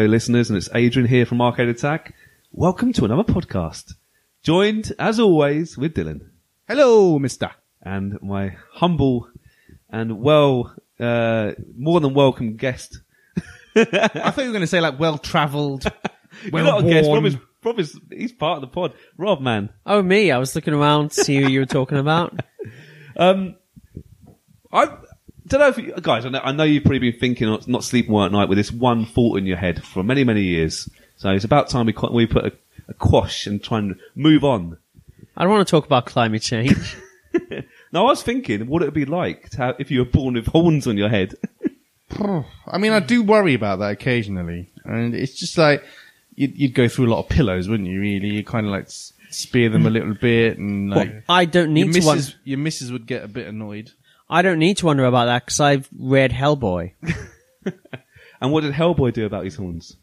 [0.00, 2.14] Hello, listeners, and it's Adrian here from Arcade Attack.
[2.52, 3.92] Welcome to another podcast.
[4.42, 6.30] Joined, as always, with Dylan
[6.66, 7.50] Hello, mister.
[7.82, 9.28] and my humble
[9.90, 13.02] and well, uh, more than welcome guest.
[13.76, 15.84] I thought you were going to say like well travelled,
[16.44, 17.36] You're well not a guest, Rob is.
[17.62, 18.94] Rob is, he's part of the pod.
[19.18, 19.68] Rob, man.
[19.84, 20.30] Oh, me.
[20.30, 22.40] I was looking around to see who you were talking about.
[23.16, 23.59] Um, I
[25.50, 26.24] don't know if you, guys.
[26.24, 28.56] I know, I know you've probably been thinking, of not sleeping well at night with
[28.56, 30.88] this one thought in your head for many, many years.
[31.16, 32.52] So it's about time we qu- we put a,
[32.88, 34.78] a quash and try and move on.
[35.36, 36.96] I don't want to talk about climate change.
[37.92, 40.34] Now I was thinking, what it would be like to have, if you were born
[40.34, 41.34] with horns on your head.
[42.20, 45.84] I mean, I do worry about that occasionally, and it's just like
[46.34, 48.00] you'd, you'd go through a lot of pillows, wouldn't you?
[48.00, 51.74] Really, you kind of like s- spear them a little bit, and like I don't
[51.76, 52.32] your need to missus, wonder.
[52.44, 53.90] your missus would get a bit annoyed.
[54.30, 56.92] I don't need to wonder about that because I've read Hellboy.
[58.42, 59.98] And what did Hellboy do about his horns?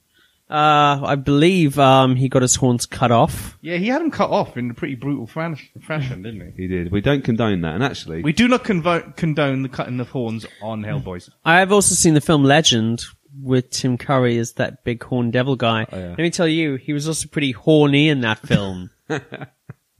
[0.47, 3.57] Uh, I believe um, he got his horns cut off.
[3.61, 6.61] Yeah, he had them cut off in a pretty brutal fan- fashion, didn't he?
[6.61, 6.91] He did.
[6.91, 7.73] We don't condone that.
[7.73, 11.29] And actually, We do not convo- condone the cutting of horns on Hellboys.
[11.43, 13.03] I have also seen the film Legend
[13.41, 15.87] with Tim Curry as that big horn devil guy.
[15.91, 16.09] Oh, yeah.
[16.09, 18.91] Let me tell you, he was also pretty horny in that film.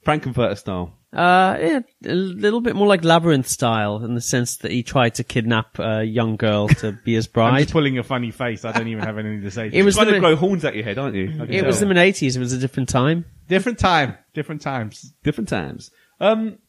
[0.06, 0.94] Frankenfurter style.
[1.17, 5.16] Uh, yeah, a little bit more like Labyrinth style in the sense that he tried
[5.16, 7.59] to kidnap a young girl to be his I'm bride.
[7.61, 8.63] just pulling a funny face.
[8.63, 9.69] I don't even have anything to say.
[9.69, 10.03] to It was you.
[10.03, 11.29] Trying to grow horns at your head, aren't you?
[11.41, 12.03] I can It was in the tell.
[12.06, 12.35] mid 80s.
[12.35, 13.25] It was a different time.
[13.47, 15.11] different time, different times.
[15.23, 15.89] different times.
[16.19, 16.59] Um,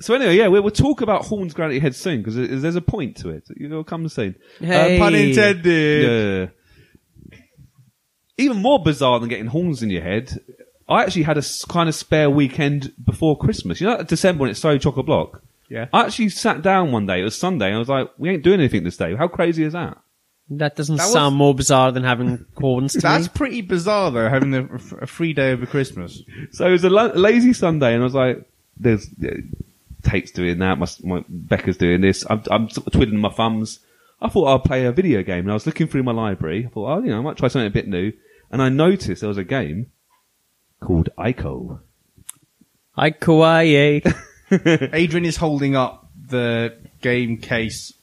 [0.00, 2.76] so anyway, yeah, we'll, we'll talk about horns growing at your head soon because there's
[2.76, 3.44] a point to it.
[3.56, 4.34] You'll come soon.
[4.60, 4.96] Hey.
[4.96, 6.50] Uh, pun intended.
[7.32, 7.38] Yeah.
[8.36, 10.36] Even more bizarre than getting horns in your head,
[10.88, 13.80] I actually had a s- kind of spare weekend before Christmas.
[13.80, 15.42] You know, December when it's so chock a block.
[15.70, 15.86] Yeah.
[15.92, 17.20] I actually sat down one day.
[17.20, 19.64] It was Sunday, and I was like, "We ain't doing anything this day." How crazy
[19.64, 19.96] is that?
[20.50, 23.32] That doesn't That was- sound more bizarre than having horns to That's me.
[23.34, 24.64] pretty bizarre, though, having a,
[25.00, 26.22] a free day over Christmas.
[26.52, 28.44] So it was a la- lazy Sunday, and I was like,
[28.78, 29.36] "There's uh,
[30.02, 30.78] Tate's doing that.
[30.78, 32.24] My, my Becca's doing this.
[32.28, 33.80] I'm, I'm sort of twiddling my thumbs."
[34.20, 36.66] I thought I'd play a video game, and I was looking through my library.
[36.66, 38.12] I thought, "Oh, you know, I might try something a bit new."
[38.50, 39.86] And I noticed there was a game
[40.84, 41.80] called Ico.
[42.92, 44.04] Hi, kawaii.
[44.92, 47.94] Adrian is holding up the game case.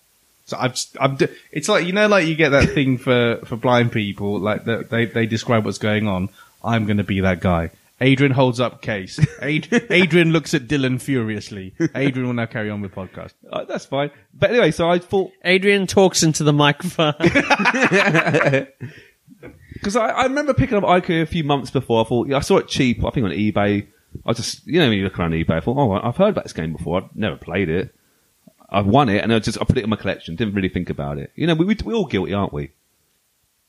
[0.45, 1.17] So I've, I'm,
[1.51, 4.89] it's like you know, like you get that thing for for blind people, like that
[4.89, 6.29] they they describe what's going on.
[6.63, 7.71] I'm going to be that guy.
[8.01, 9.19] Adrian holds up case.
[9.41, 11.75] Ad- Adrian looks at Dylan furiously.
[11.93, 13.33] Adrian will now carry on with podcast.
[13.47, 14.09] Uh, that's fine.
[14.33, 17.13] But anyway, so I thought Adrian talks into the microphone.
[19.81, 22.05] because I, I remember picking up Ico a few months before.
[22.05, 23.03] I thought yeah, I saw it cheap.
[23.03, 23.87] I think on eBay.
[24.25, 26.43] I just you know when you look around eBay, I thought, oh, I've heard about
[26.45, 27.01] this game before.
[27.01, 27.93] I've never played it.
[28.69, 30.35] I've won it, and I just I put it in my collection.
[30.35, 31.31] Didn't really think about it.
[31.35, 32.71] You know, we we we're all guilty, aren't we?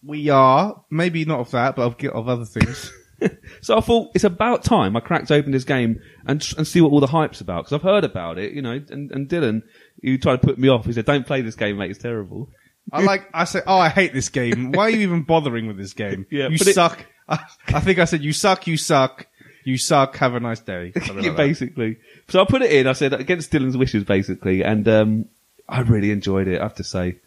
[0.04, 2.92] We are maybe not of that, but of, of other things.
[3.60, 6.90] So I thought it's about time I cracked open this game and and see what
[6.90, 8.80] all the hype's about because I've heard about it, you know.
[8.90, 9.62] And, and Dylan,
[10.00, 10.86] you tried to put me off.
[10.86, 11.90] He said, "Don't play this game, mate.
[11.90, 12.50] It's terrible."
[12.92, 13.28] I like.
[13.32, 14.72] I say, oh, I hate this game.
[14.72, 16.26] Why are you even bothering with this game?
[16.30, 17.04] Yeah, you it- suck.
[17.28, 18.66] I, I think I said, you suck.
[18.66, 19.26] You suck.
[19.64, 20.16] You suck.
[20.16, 20.92] Have a nice day.
[20.96, 21.36] Something like Yeah, that.
[21.36, 21.98] basically.
[22.28, 22.86] So I put it in.
[22.86, 25.26] I said against Dylan's wishes, basically, and um,
[25.68, 26.60] I really enjoyed it.
[26.60, 27.18] I have to say,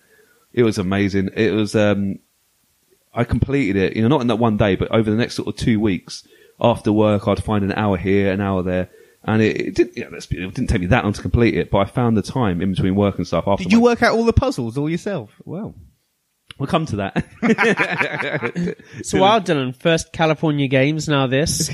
[0.54, 1.30] it was amazing.
[1.36, 1.76] It was.
[1.76, 2.20] Um,
[3.14, 3.96] I completed it.
[3.96, 6.28] You know, not in that one day, but over the next sort of two weeks.
[6.60, 8.90] After work, I'd find an hour here, an hour there,
[9.26, 9.98] and it, it didn't.
[9.98, 12.22] Yeah, let's it didn't take me that long to complete it, but I found the
[12.22, 13.46] time in between work and stuff.
[13.48, 15.32] After Did you my- work out all the puzzles all yourself?
[15.44, 15.76] Well,
[16.58, 17.26] we'll come to that.
[19.04, 19.76] so wow, Dylan.
[19.76, 21.70] First California games, now this.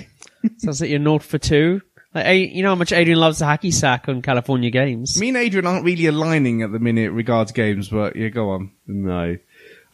[0.58, 1.82] Sounds like you're naught for two.
[2.14, 5.18] Like, you know how much Adrian loves the hacky sack on California games.
[5.20, 8.72] Me and Adrian aren't really aligning at the minute regards games, but yeah, go on.
[8.86, 9.38] No.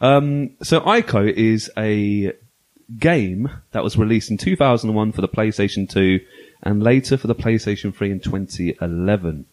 [0.00, 2.32] Um, so Ico is a
[2.98, 6.20] game that was released in 2001 for the PlayStation 2
[6.62, 9.46] and later for the PlayStation 3 in 2011.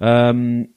[0.00, 0.68] Um,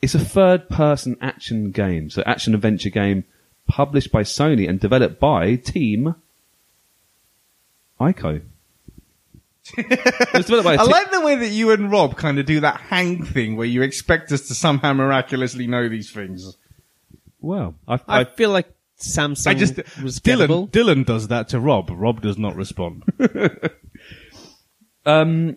[0.00, 3.24] it's a third person action game, so action adventure game
[3.66, 6.14] published by Sony and developed by Team
[8.00, 8.42] Ico.
[9.78, 12.40] It was developed by a I te- like the way that you and Rob kind
[12.40, 16.56] of do that hang thing where you expect us to somehow miraculously know these things.
[17.40, 18.68] well, I, I, I, feel like
[18.98, 20.68] Samsung I just was Dylan.
[20.70, 21.90] Dylan does that to Rob.
[21.92, 23.04] Rob does not respond.
[25.04, 25.56] Um,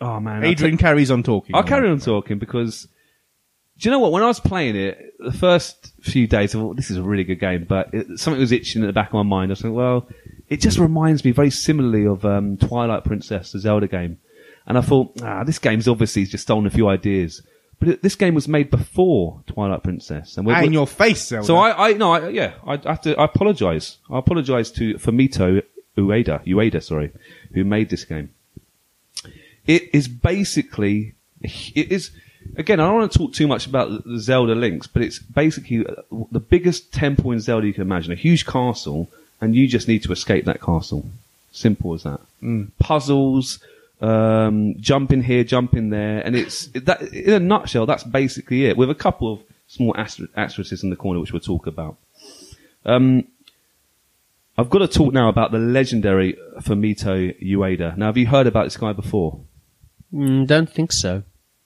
[0.00, 1.54] oh man, I'll Adrian carries on talking.
[1.54, 2.88] I'll carry on talking because
[3.78, 4.12] do you know what?
[4.12, 7.24] When I was playing it, the first few days, I thought this is a really
[7.24, 9.50] good game, but it, something was itching at the back of my mind.
[9.50, 10.08] I was like, well,
[10.48, 14.18] it just reminds me very similarly of um, Twilight Princess, the Zelda game,
[14.66, 17.42] and I thought, ah, this game's obviously just stolen a few ideas.
[17.78, 20.86] But it, this game was made before Twilight Princess, and we're, Ah, in we're- your
[20.86, 21.46] face, Zelda.
[21.46, 23.14] so I, I no, I, yeah, I have to.
[23.20, 23.98] I apologise.
[24.10, 25.62] I apologise to Fumito
[25.98, 27.12] Ueda, Ueda, sorry,
[27.52, 28.30] who made this game.
[29.66, 32.10] It is basically, it is
[32.56, 32.80] again.
[32.80, 36.02] I don't want to talk too much about the Zelda links, but it's basically uh,
[36.30, 38.12] the biggest temple in Zelda you can imagine.
[38.12, 39.08] A huge castle,
[39.40, 41.06] and you just need to escape that castle.
[41.52, 42.20] Simple as that.
[42.78, 43.58] Puzzles,
[44.00, 47.02] um, jump in here, jump in there, and it's that.
[47.02, 48.76] In a nutshell, that's basically it.
[48.76, 51.96] With a couple of small aster- asterisks in the corner, which we'll talk about.
[52.84, 53.26] Um,
[54.58, 57.96] I've got to talk now about the legendary Fumito Ueda.
[57.96, 59.40] Now, have you heard about this guy before?
[60.12, 61.22] Mm, don't think so.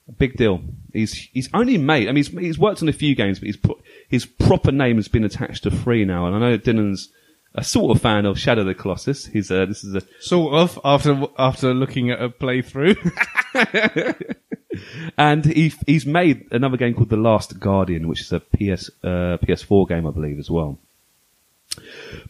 [0.07, 0.61] A Big deal.
[0.93, 2.07] He's he's only made.
[2.07, 3.79] I mean, he's, he's worked on a few games, but he's pro-
[4.09, 6.25] his proper name has been attached to three now.
[6.25, 7.09] And I know Dylan's
[7.53, 9.25] a sort of fan of Shadow of the Colossus.
[9.25, 12.97] He's uh, this is a sort of after after looking at a playthrough.
[15.17, 19.37] and he he's made another game called The Last Guardian, which is a PS uh,
[19.43, 20.79] PS4 game, I believe, as well.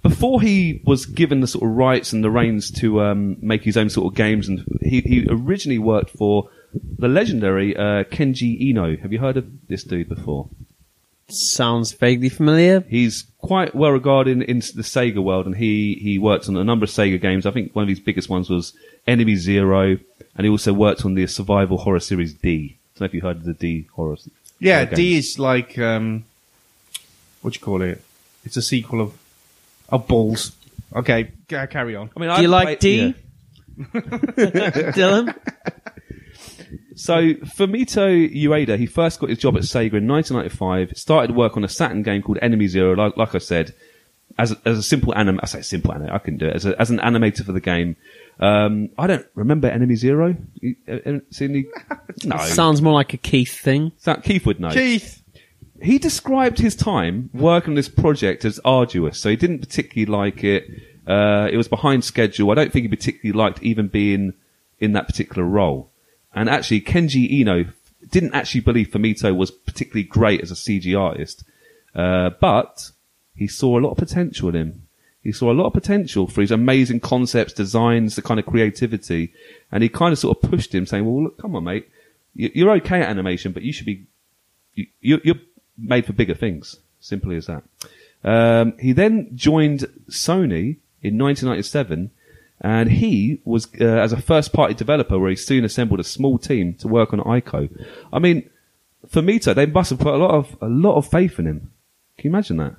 [0.03, 3.77] Before he was given the sort of rights and the reins to um, make his
[3.77, 8.97] own sort of games, and he, he originally worked for the legendary uh, Kenji Eno.
[8.97, 10.49] Have you heard of this dude before?
[11.29, 12.81] Sounds vaguely familiar.
[12.81, 16.63] He's quite well regarded in, in the Sega world, and he he worked on a
[16.63, 17.45] number of Sega games.
[17.45, 18.73] I think one of his biggest ones was
[19.07, 19.97] Enemy Zero,
[20.35, 22.77] and he also worked on the survival horror series D.
[22.95, 24.17] I don't know if you heard of the D horror.
[24.59, 25.25] yeah, horror D games.
[25.25, 26.25] is like um,
[27.41, 28.03] what do you call it?
[28.43, 29.17] It's a sequel of
[29.91, 30.51] of Balls.
[30.95, 32.09] Okay, ca- carry on.
[32.15, 32.97] I mean, Do you like played- D?
[32.97, 33.13] yeah.
[34.91, 35.35] Dylan?
[36.95, 40.91] So Fumito Ueda, he first got his job at Sega in 1995.
[40.97, 42.93] Started work on a Saturn game called Enemy Zero.
[42.95, 43.73] Like, like I said,
[44.37, 46.65] as a, as a simple anim, I say simple anim, I can do it as,
[46.65, 47.95] a, as an animator for the game.
[48.39, 50.35] Um, I don't remember Enemy Zero.
[50.55, 51.65] You, uh, uh, seen any?
[52.23, 53.91] No, Sounds more like a Keith thing.
[53.97, 54.69] So- Keith would know.
[54.71, 55.20] Keith.
[55.81, 60.43] He described his time working on this project as arduous, so he didn't particularly like
[60.43, 60.69] it.
[61.07, 62.51] Uh, it was behind schedule.
[62.51, 64.33] I don't think he particularly liked even being
[64.79, 65.89] in that particular role.
[66.33, 67.65] And actually, Kenji Eno
[68.09, 71.43] didn't actually believe Fumito was particularly great as a CG artist,
[71.95, 72.91] uh, but
[73.35, 74.87] he saw a lot of potential in him.
[75.23, 79.33] He saw a lot of potential for his amazing concepts, designs, the kind of creativity,
[79.71, 81.87] and he kind of sort of pushed him, saying, "Well, look, come on, mate,
[82.33, 84.05] You- you're okay at animation, but you should be
[84.73, 85.35] you, you- you're
[85.77, 86.77] made for bigger things.
[86.99, 87.63] Simply as that.
[88.23, 92.11] Um, he then joined Sony in 1997,
[92.61, 96.75] and he was uh, as a first-party developer, where he soon assembled a small team
[96.75, 97.69] to work on Ico.
[98.13, 98.49] I mean,
[99.07, 101.71] Fumito, they must have put a lot of a lot of faith in him.
[102.17, 102.75] Can you imagine that?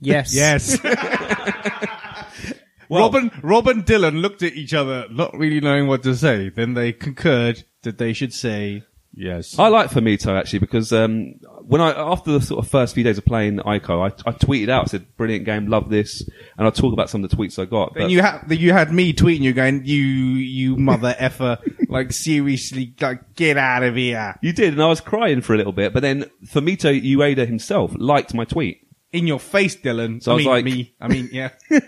[0.00, 0.34] Yes.
[0.34, 0.78] Yes.
[2.90, 6.50] Robin, Rob and Dylan looked at each other, not really knowing what to say.
[6.50, 8.84] Then they concurred that they should say
[9.16, 9.58] yes.
[9.58, 13.18] I like Fumito actually because um, when I after the sort of first few days
[13.18, 16.28] of playing Ico, I, I tweeted out, I said, "Brilliant game, love this,"
[16.58, 17.94] and I talk about some of the tweets I got.
[17.94, 22.94] Then you had you had me tweeting you going, you you mother effer, like seriously,
[23.00, 24.34] like get out of here.
[24.42, 25.92] You did, and I was crying for a little bit.
[25.92, 28.80] But then Fumito Ueda himself liked my tweet.
[29.12, 30.22] In your face, Dylan.
[30.22, 30.94] So I I, was mean, like- me.
[31.00, 31.50] I mean, yeah.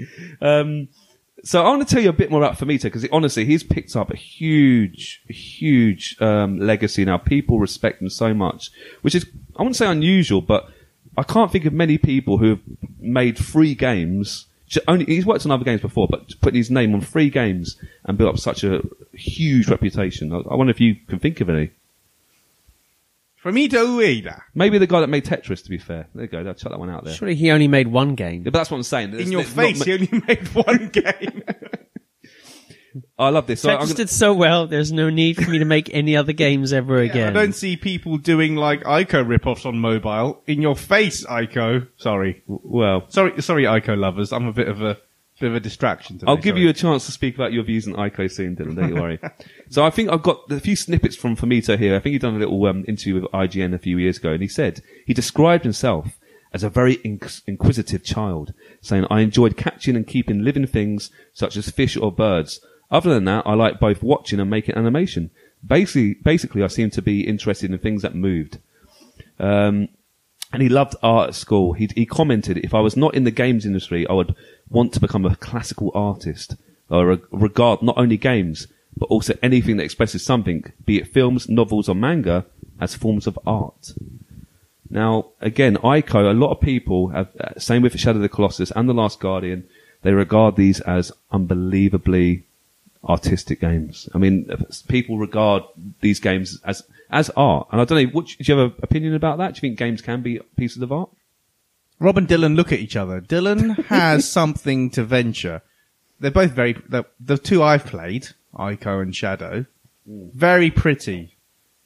[0.40, 0.88] Um,
[1.44, 3.96] so I want to tell you a bit more about Fumito because honestly, he's picked
[3.96, 7.18] up a huge, huge um, legacy now.
[7.18, 8.70] People respect him so much,
[9.02, 10.68] which is I wouldn't say unusual, but
[11.16, 12.60] I can't think of many people who have
[12.98, 14.46] made free games.
[14.86, 18.16] Only he's worked on other games before, but putting his name on free games and
[18.16, 18.82] built up such a
[19.12, 20.32] huge reputation.
[20.32, 21.70] I, I wonder if you can think of any.
[23.44, 24.42] Fumito Ueda.
[24.54, 25.62] Maybe the guy that made Tetris.
[25.64, 26.38] To be fair, there you go.
[26.46, 27.14] I'll chuck that one out there.
[27.14, 28.42] Surely he only made one game.
[28.42, 29.12] Yeah, but that's what I'm saying.
[29.12, 31.42] There's- In your there's not face, ma- he only made one game.
[33.18, 33.60] I love this.
[33.60, 36.16] So I'm Tetris gonna- did so well, there's no need for me to make any
[36.16, 37.28] other games ever again.
[37.28, 40.42] I don't see people doing like Ico rip-offs on mobile.
[40.46, 41.86] In your face, Ico.
[41.96, 42.42] Sorry.
[42.46, 44.32] well, Sorry, sorry, Ico lovers.
[44.32, 44.98] I'm a bit of a
[45.40, 46.30] bit of a distraction today.
[46.30, 46.62] I'll give sorry.
[46.62, 48.76] you a chance to speak about your views on ICO soon, Dylan.
[48.76, 49.18] Don't you worry.
[49.70, 51.96] so I think I've got a few snippets from Fumito here.
[51.96, 54.42] I think he'd done a little um, interview with IGN a few years ago, and
[54.42, 56.18] he said he described himself
[56.52, 61.56] as a very inc- inquisitive child, saying, "I enjoyed catching and keeping living things such
[61.56, 62.60] as fish or birds.
[62.90, 65.30] Other than that, I like both watching and making animation.
[65.66, 68.58] Basically, basically, I seem to be interested in things that moved."
[69.38, 69.88] Um,
[70.52, 71.74] and he loved art at school.
[71.74, 74.34] He, he commented, if I was not in the games industry, I would
[74.70, 76.56] want to become a classical artist
[76.88, 81.88] or regard not only games, but also anything that expresses something, be it films, novels,
[81.88, 82.46] or manga,
[82.80, 83.92] as forms of art.
[84.88, 88.72] Now, again, Ico, a lot of people have, uh, same with Shadow of the Colossus
[88.72, 89.68] and The Last Guardian,
[90.02, 92.42] they regard these as unbelievably
[93.04, 94.08] artistic games.
[94.14, 94.50] I mean,
[94.88, 95.62] people regard
[96.00, 97.68] these games as, as art.
[97.70, 99.54] And I don't know, what, do you have an opinion about that?
[99.54, 101.10] Do you think games can be pieces of art?
[102.00, 103.20] Rob and Dylan look at each other.
[103.20, 105.62] Dylan has something to venture.
[106.18, 109.66] They're both very, the, the two I've played, Ico and Shadow,
[110.06, 111.36] very pretty.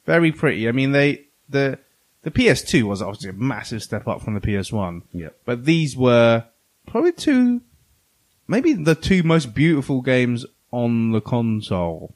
[0.05, 0.67] Very pretty.
[0.67, 1.77] I mean, they, the,
[2.23, 5.03] the PS2 was obviously a massive step up from the PS1.
[5.13, 5.37] Yep.
[5.45, 6.45] But these were
[6.87, 7.61] probably two,
[8.47, 12.15] maybe the two most beautiful games on the console.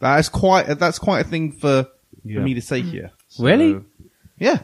[0.00, 1.88] That is quite, that's quite a thing for,
[2.24, 2.38] Yeah.
[2.38, 3.10] for me to say here.
[3.38, 3.80] Really?
[4.38, 4.62] Yeah.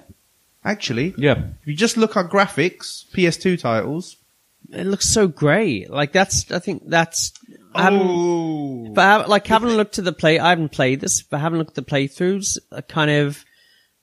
[0.65, 1.39] Actually, Yeah.
[1.63, 4.17] if you just look at graphics, PS2 titles.
[4.73, 5.91] It looks so great.
[5.91, 7.33] Like that's, I think that's,
[7.75, 11.01] I haven't, Oh, but I haven't- like haven't looked at the play, I haven't played
[11.01, 12.59] this, but I haven't looked at the playthroughs.
[12.71, 13.45] I kind of,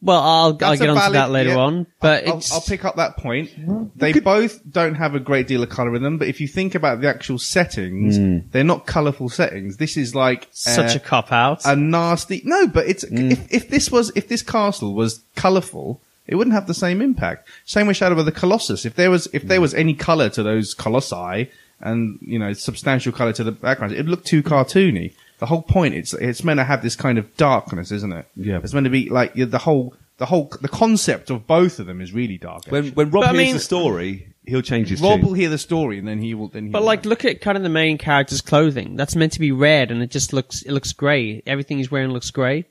[0.02, 1.58] well, I'll, I'll get a onto valid- that later yeah.
[1.58, 3.52] on, but I'll, it's, I'll pick up that point.
[3.98, 6.74] They both don't have a great deal of color in them, but if you think
[6.76, 8.18] about the actual settings,
[8.52, 9.78] they're not colorful settings.
[9.78, 11.66] This is like such uh, a cop out.
[11.66, 12.42] a nasty.
[12.46, 16.67] No, but it's if if this was if this castle was colorful, it wouldn't have
[16.67, 17.48] the same impact.
[17.65, 18.86] Same with Shadow of the Colossus.
[18.86, 19.63] If there was if there hmm.
[19.63, 24.10] was any color to those colossi and you know substantial color to the background, it'd
[24.10, 25.13] look too cartoony.
[25.39, 28.27] The whole point it's it's meant to have this kind of darkness, isn't it?
[28.36, 28.60] Yeah.
[28.63, 32.01] It's meant to be like the whole the whole the concept of both of them
[32.01, 32.65] is really dark.
[32.67, 35.27] When, when Rob But I hears mean- the story, he'll change his Rob tune.
[35.27, 36.65] will hear the story and then he will then.
[36.65, 38.96] He But will like, look at kind of the main character's clothing.
[38.96, 41.43] That's meant to be red, and it just looks it looks grey.
[41.46, 42.65] Everything he's wearing looks grey,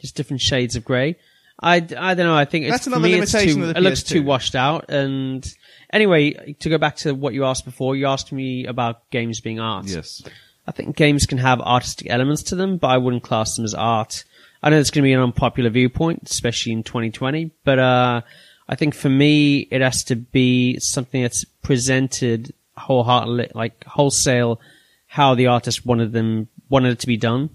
[0.00, 1.16] just different shades of grey.
[1.60, 1.80] I, I
[2.14, 2.34] don't know.
[2.34, 4.08] I think it's That's another me, it's limitation too, of the it looks PS2.
[4.08, 4.86] too washed out.
[4.88, 5.54] And
[5.92, 9.60] anyway, to go back to what you asked before, you asked me about games being
[9.60, 9.86] art.
[9.86, 10.22] Yes.
[10.66, 13.74] I think games can have artistic elements to them, but I wouldn't class them as
[13.74, 14.24] art.
[14.62, 18.20] I know it's going to be an unpopular viewpoint, especially in 2020, but uh,
[18.68, 24.60] I think for me, it has to be something that's presented wholeheartedly, like wholesale,
[25.06, 27.50] how the artist wanted them wanted it to be done.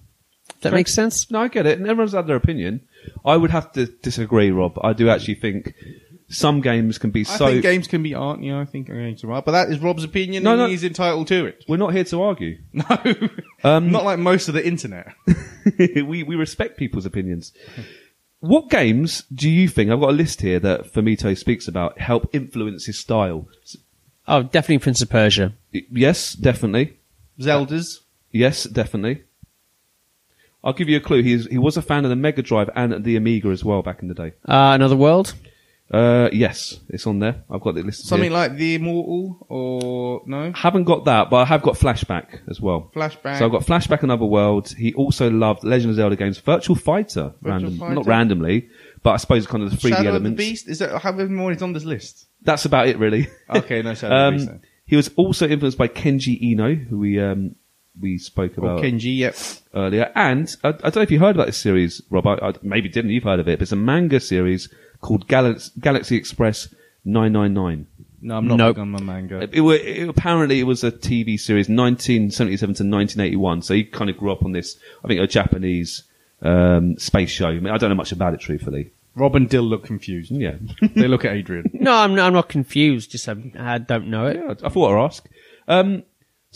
[0.49, 1.31] If that makes sense.
[1.31, 1.79] No, I get it.
[1.79, 2.81] And everyone's had their opinion.
[3.25, 4.77] I would have to disagree, Rob.
[4.83, 5.73] I do actually think
[6.29, 7.47] some games can be I so.
[7.47, 8.41] think games can be art.
[8.41, 9.45] Yeah, I think games are art.
[9.45, 10.67] But that is Rob's opinion, No, and no.
[10.67, 11.63] he's entitled to it.
[11.67, 12.57] We're not here to argue.
[12.73, 12.85] No,
[13.63, 15.13] Um, not like most of the internet.
[15.79, 17.53] we we respect people's opinions.
[18.39, 19.89] What games do you think?
[19.89, 23.47] I've got a list here that Fumito speaks about help influence his style.
[23.63, 23.77] S-
[24.29, 25.53] Oh, definitely Prince of Persia.
[25.71, 26.97] Yes, definitely.
[27.41, 28.01] Zelda's.
[28.29, 29.23] Yes, definitely.
[30.67, 31.23] I'll give you a clue.
[31.23, 34.01] He's, he was a fan of the Mega Drive and the Amiga as well back
[34.01, 34.33] in the day.
[34.47, 35.33] Uh, Another World.
[35.89, 37.43] Uh, yes, it's on there.
[37.49, 38.05] I've got it listed.
[38.07, 38.37] Something here.
[38.37, 40.51] like The Immortal or no?
[40.53, 42.91] haven't got that, but I have got Flashback as well.
[42.93, 43.39] Flashback.
[43.39, 44.67] So I've got Flashback Another World.
[44.77, 47.95] He also loved Legend of Zelda games, Virtual Fighter, random, Fighter.
[47.95, 48.67] not randomly,
[49.01, 50.37] but I suppose kind of the 3D Shadow of the elements.
[50.37, 50.67] Beast.
[50.67, 52.27] Is that how many more is on this list?
[52.41, 53.29] That's about it, really.
[53.49, 54.49] Okay, no Shadow of the Beast.
[54.49, 54.61] um, Then.
[54.85, 57.55] he was also influenced by Kenji Eno, who we um,
[58.01, 59.17] we spoke Or about Kenji.
[59.17, 59.35] Yep.
[59.73, 60.11] earlier.
[60.15, 62.27] And I, I don't know if you heard about this series, Rob.
[62.27, 63.11] I, I maybe didn't.
[63.11, 63.59] You've heard of it.
[63.59, 64.69] But it's a manga series
[65.01, 66.67] called Galaxy, Galaxy Express
[67.05, 67.87] 999.
[68.19, 68.75] No, I'm not Nope.
[68.75, 69.47] big on my manga.
[69.51, 73.61] It, wa- it, apparently, it was a TV series, 1977 to 1981.
[73.61, 74.77] So he kind of grew up on this.
[75.03, 76.03] I think a Japanese
[76.41, 77.47] um, space show.
[77.47, 78.91] I, mean, I don't know much about it, truthfully.
[79.15, 80.31] Rob and Dill look confused.
[80.31, 80.55] Yeah,
[80.95, 81.69] they look at Adrian.
[81.73, 83.11] No, I'm not, I'm not confused.
[83.11, 84.37] Just um, I don't know it.
[84.37, 84.53] yeah.
[84.63, 85.29] I thought I'd ask.
[85.67, 86.03] Um,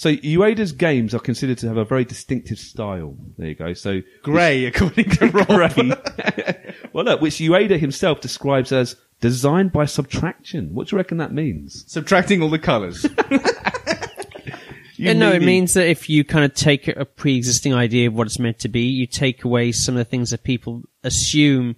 [0.01, 3.15] so Ueda's games are considered to have a very distinctive style.
[3.37, 3.75] There you go.
[3.75, 5.75] So Grey, according to Rob.
[5.75, 6.73] Grey.
[6.91, 10.73] well, look, which Ueda himself describes as designed by subtraction.
[10.73, 11.83] What do you reckon that means?
[11.85, 13.05] Subtracting all the colours.
[14.97, 18.27] Yeah, no, it means that if you kind of take a pre-existing idea of what
[18.27, 21.75] it's meant to be, you take away some of the things that people assume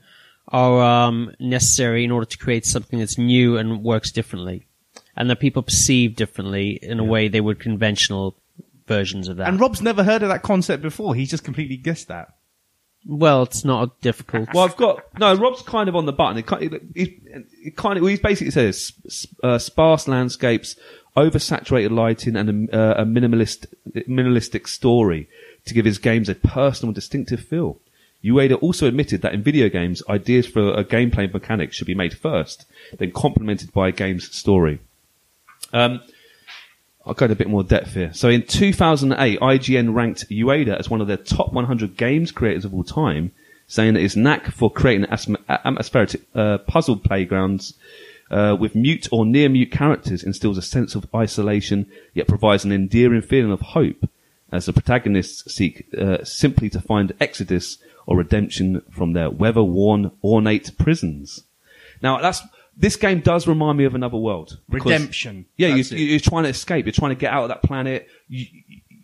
[0.49, 4.67] are um, necessary in order to create something that's new and works differently,
[5.15, 8.35] and that people perceive differently in a way they would conventional
[8.87, 9.47] versions of that.
[9.47, 11.15] and Rob's never heard of that concept before.
[11.15, 12.33] He's just completely guessed that.
[13.05, 14.49] well, it's not difficult.
[14.53, 15.33] Well, I've got no.
[15.35, 16.37] Rob's kind of on the button.
[16.37, 17.19] It kind of, he,
[17.63, 18.93] it kind of well, he basically says
[19.43, 20.75] uh, sparse landscapes,
[21.15, 25.29] oversaturated lighting, and a, uh, a minimalist minimalistic story
[25.65, 27.79] to give his games a personal, distinctive feel.
[28.23, 32.17] Ueda also admitted that in video games, ideas for a gameplay mechanic should be made
[32.17, 32.65] first,
[32.97, 34.79] then complemented by a game's story.
[35.73, 36.01] Um,
[37.05, 38.13] I'll go into a bit more depth here.
[38.13, 42.73] So in 2008, IGN ranked Ueda as one of their top 100 games creators of
[42.73, 43.31] all time,
[43.67, 45.07] saying that his knack for creating
[45.49, 47.73] atmospheric uh, puzzle playgrounds
[48.31, 52.71] uh, with mute or near mute characters instills a sense of isolation, yet provides an
[52.71, 54.09] endearing feeling of hope
[54.51, 60.71] as the protagonists seek uh, simply to find exodus or redemption from their weather-worn, ornate
[60.77, 61.43] prisons.
[62.01, 62.41] Now, that's
[62.75, 64.59] this game does remind me of another world.
[64.69, 65.45] because- Redemption.
[65.57, 65.99] Yeah, you, That's it.
[65.99, 66.85] you're trying to escape.
[66.85, 68.07] You're trying to get out of that planet.
[68.27, 68.45] You,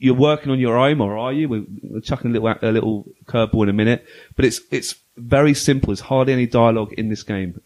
[0.01, 1.49] you're working on your own, or are you?
[1.49, 5.53] We're, we're chucking a little a little curveball in a minute, but it's it's very
[5.53, 5.87] simple.
[5.87, 7.59] There's hardly any dialogue in this game.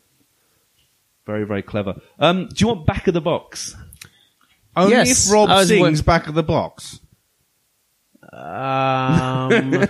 [1.26, 2.02] Very very clever.
[2.20, 3.76] Um, do you want back of the box?
[4.76, 7.00] Only Yes, if Rob sings wa- back of the box.
[8.32, 9.88] Um,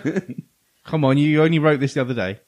[0.83, 2.39] Come on, you only wrote this the other day.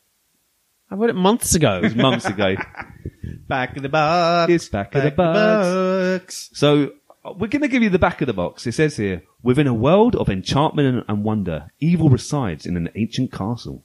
[0.89, 1.77] I wrote it months ago.
[1.77, 2.56] It was months ago.
[3.48, 4.51] Back of the box.
[4.51, 6.50] It's back of the box.
[6.54, 8.65] So uh, we're going to give you the back of the box.
[8.65, 12.89] It says here, within a world of enchantment and, and wonder, evil resides in an
[12.96, 13.84] ancient castle.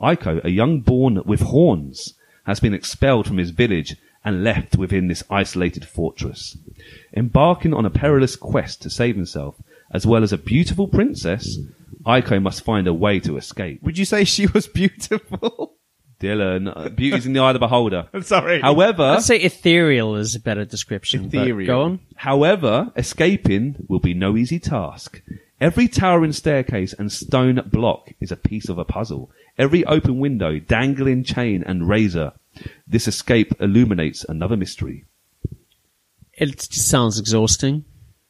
[0.00, 5.08] Ico, a young born with horns, has been expelled from his village and left within
[5.08, 6.56] this isolated fortress.
[7.14, 9.56] Embarking on a perilous quest to save himself,
[9.90, 11.58] as well as a beautiful princess,
[12.04, 13.82] Ico must find a way to escape.
[13.82, 15.71] Would you say she was beautiful?
[16.22, 18.08] Dylan, uh, beauty's in the eye of the beholder.
[18.22, 18.60] Sorry.
[18.60, 21.28] However, I'd say ethereal is a better description.
[21.28, 21.66] but Ethereal.
[21.66, 22.00] Go on.
[22.14, 25.20] However, escaping will be no easy task.
[25.60, 29.30] Every towering staircase and stone block is a piece of a puzzle.
[29.58, 32.32] Every open window, dangling chain and razor.
[32.86, 35.04] This escape illuminates another mystery.
[36.32, 37.84] It just sounds exhausting.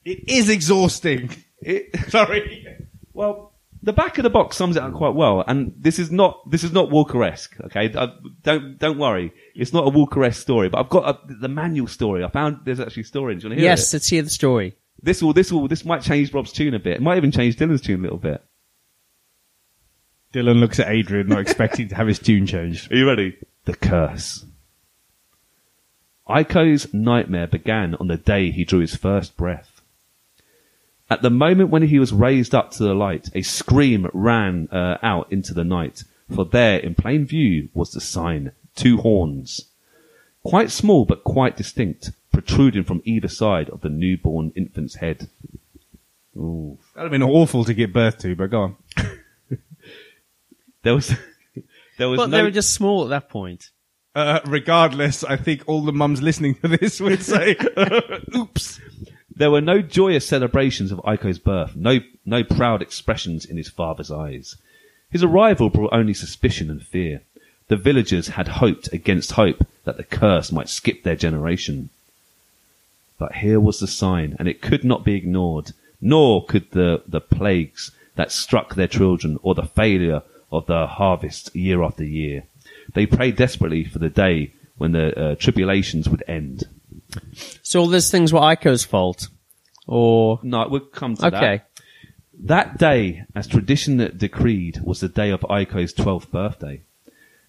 [0.05, 1.31] It is exhausting.
[1.61, 2.67] It, Sorry.
[3.13, 3.52] well,
[3.83, 6.63] the back of the box sums it up quite well, and this is not this
[6.65, 7.57] is not Walker-esque.
[7.65, 8.09] Okay, Uh,
[8.43, 10.69] don't don't worry, it's not a Walker-esque story.
[10.69, 12.23] But I've got a, the manual story.
[12.25, 13.35] I found there's actually a story.
[13.35, 13.97] Do you want to hear Yes, it?
[13.97, 14.77] let's hear the story.
[15.03, 16.97] This will this will this might change Rob's tune a bit.
[16.99, 18.43] It might even change Dylan's tune a little bit.
[20.33, 22.91] Dylan looks at Adrian, not expecting to have his tune changed.
[22.93, 23.37] Are you ready?
[23.65, 24.47] The curse.
[26.29, 29.72] Ico's nightmare began on the day he drew his first breath.
[31.13, 34.97] At the moment when he was raised up to the light, a scream ran uh,
[35.03, 39.67] out into the night, for there, in plain view, was the sign, two horns.
[40.43, 45.29] Quite small but quite distinct, protruding from either side of the newborn infant's head.
[46.35, 46.79] Ooh.
[46.95, 48.77] That'd have been awful to give birth to, but go on.
[50.83, 51.15] There was,
[51.99, 53.71] there was But no, they were just small at that point.
[54.15, 57.57] Uh, regardless, I think all the mums listening to this would say,
[58.37, 58.81] oops.
[59.35, 64.11] There were no joyous celebrations of Ico's birth, no, no proud expressions in his father's
[64.11, 64.57] eyes.
[65.11, 67.23] His arrival brought only suspicion and fear.
[67.69, 71.89] The villagers had hoped against hope that the curse might skip their generation.
[73.19, 77.21] But here was the sign, and it could not be ignored, nor could the, the
[77.21, 82.45] plagues that struck their children or the failure of the harvest year after year.
[82.93, 86.65] They prayed desperately for the day when the uh, tribulations would end.
[87.63, 89.29] So all these things were Ico's fault.
[89.87, 91.35] Or, No, we'll come to that.
[91.35, 91.63] okay.
[92.45, 96.83] That day, as tradition decreed, was the day of Ico's twelfth birthday.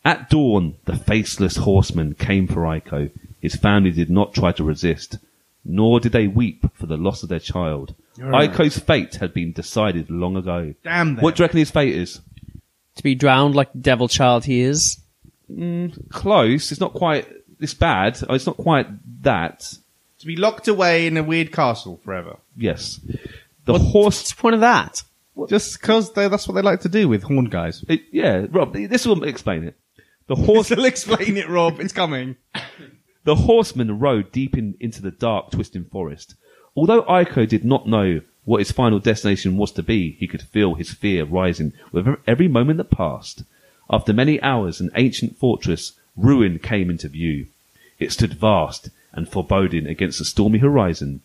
[0.05, 3.09] At dawn, the faceless horseman came for Ico.
[3.41, 5.17] His family did not try to resist,
[5.65, 7.95] nor did they weep for the loss of their child.
[8.19, 10.73] Ico's fate had been decided long ago.
[10.83, 11.23] Damn them.
[11.23, 12.21] What do you reckon his fate is?
[12.97, 14.99] To be drowned like the devil child he is.
[15.51, 16.71] Mm, close.
[16.71, 17.27] It's not quite
[17.63, 18.19] this bad.
[18.29, 18.87] Oh, It's not quite
[19.23, 19.73] that.
[20.19, 22.37] To be locked away in a weird castle forever.
[22.55, 22.99] Yes.
[23.65, 24.19] The horse.
[24.19, 25.01] What's the point of that?
[25.49, 27.83] Just because that's what they like to do with horn guys.
[27.89, 29.75] It, yeah, Rob, this will explain it.
[30.27, 30.69] The horse.
[30.69, 31.79] will explain it, Rob.
[31.79, 32.35] It's coming.
[33.25, 36.35] The horseman rode deep in, into the dark, twisting forest.
[36.75, 40.73] Although Ico did not know what his final destination was to be, he could feel
[40.75, 43.43] his fear rising with every moment that passed.
[43.89, 47.47] After many hours, an ancient fortress, ruin, came into view.
[48.03, 51.21] It stood vast and foreboding against the stormy horizon.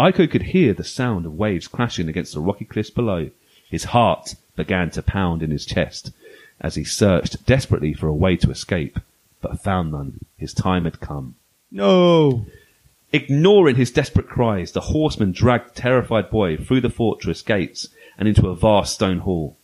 [0.00, 3.28] Ico could hear the sound of waves crashing against the rocky cliffs below.
[3.68, 6.12] His heart began to pound in his chest
[6.62, 8.98] as he searched desperately for a way to escape,
[9.42, 10.20] but found none.
[10.38, 11.34] His time had come.
[11.70, 12.46] No.
[13.12, 18.26] Ignoring his desperate cries, the horseman dragged the terrified boy through the fortress gates and
[18.26, 19.58] into a vast stone hall.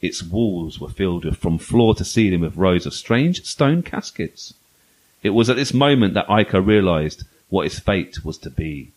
[0.00, 4.54] Its walls were filled with, from floor to ceiling with rows of strange stone caskets.
[5.22, 8.92] It was at this moment that Ico realized what his fate was to be.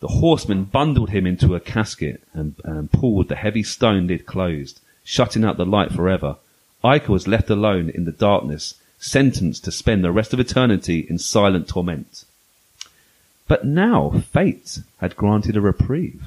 [0.00, 4.80] The horsemen bundled him into a casket and, and pulled the heavy stone lid closed,
[5.04, 6.36] shutting out the light forever.
[6.84, 11.18] Ico was left alone in the darkness, sentenced to spend the rest of eternity in
[11.18, 12.24] silent torment.
[13.48, 16.22] But now fate had granted a reprieve.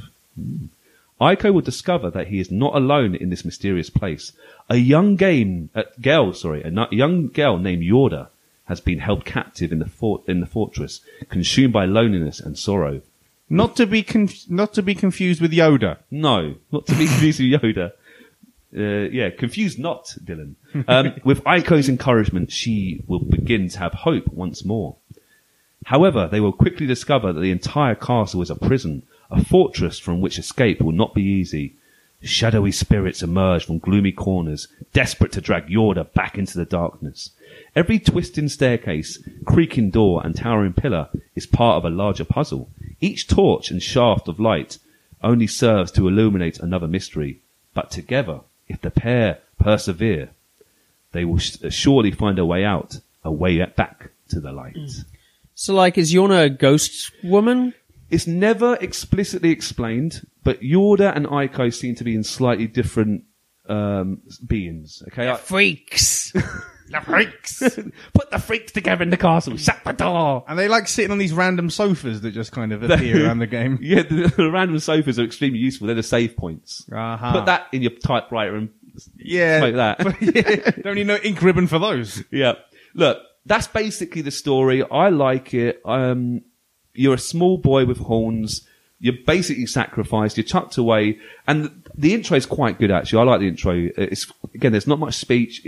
[1.19, 4.31] Ico will discover that he is not alone in this mysterious place.
[4.69, 8.27] A young game, uh, girl, sorry, a young girl named Yorda
[8.65, 13.01] has been held captive in the fort in the fortress, consumed by loneliness and sorrow.
[13.49, 15.97] Not to be conf- not to be confused with Yoda.
[16.09, 17.91] No, not to be confused with Yoda.
[18.77, 20.55] Uh, yeah, confused not, Dylan.
[20.87, 24.97] Um, with Ico's encouragement, she will begin to have hope once more.
[25.85, 30.19] However, they will quickly discover that the entire castle is a prison, a fortress from
[30.19, 31.75] which escape will not be easy.
[32.21, 37.29] Shadowy spirits emerge from gloomy corners, desperate to drag Yorda back into the darkness.
[37.75, 42.69] Every twisting staircase, creaking door, and towering pillar is part of a larger puzzle.
[43.01, 44.77] Each torch and shaft of light
[45.21, 47.41] only serves to illuminate another mystery.
[47.73, 50.29] But together, if the pair persevere,
[51.11, 54.77] they will sh- surely find a way out, a way back to the light.
[55.53, 57.73] So, like, is Yorda a ghost woman?
[58.09, 63.23] It's never explicitly explained, but Yorda and Ico seem to be in slightly different
[63.67, 65.03] um, beings.
[65.07, 66.31] Okay, I- Freaks.
[66.89, 67.59] The freaks.
[68.13, 69.57] put the freaks together in the castle.
[69.57, 70.43] Shut the door.
[70.47, 73.47] and they like sitting on these random sofas that just kind of appear around the
[73.47, 73.79] game.
[73.81, 75.87] Yeah, the, the random sofas are extremely useful.
[75.87, 76.85] They're the save points.
[76.91, 77.31] Uh-huh.
[77.33, 78.69] Put that in your typewriter and
[79.17, 79.59] Yeah.
[79.59, 80.21] smoke that.
[80.21, 80.81] yeah.
[80.83, 82.23] Don't need no ink ribbon for those.
[82.31, 82.53] yeah.
[82.93, 84.83] Look, that's basically the story.
[84.83, 85.81] I like it.
[85.85, 86.41] Um,
[86.93, 88.67] you're a small boy with horns.
[88.99, 90.37] You're basically sacrificed.
[90.37, 93.19] You're chucked away, and the intro is quite good actually.
[93.19, 93.73] I like the intro.
[93.97, 95.65] It's again, there's not much speech.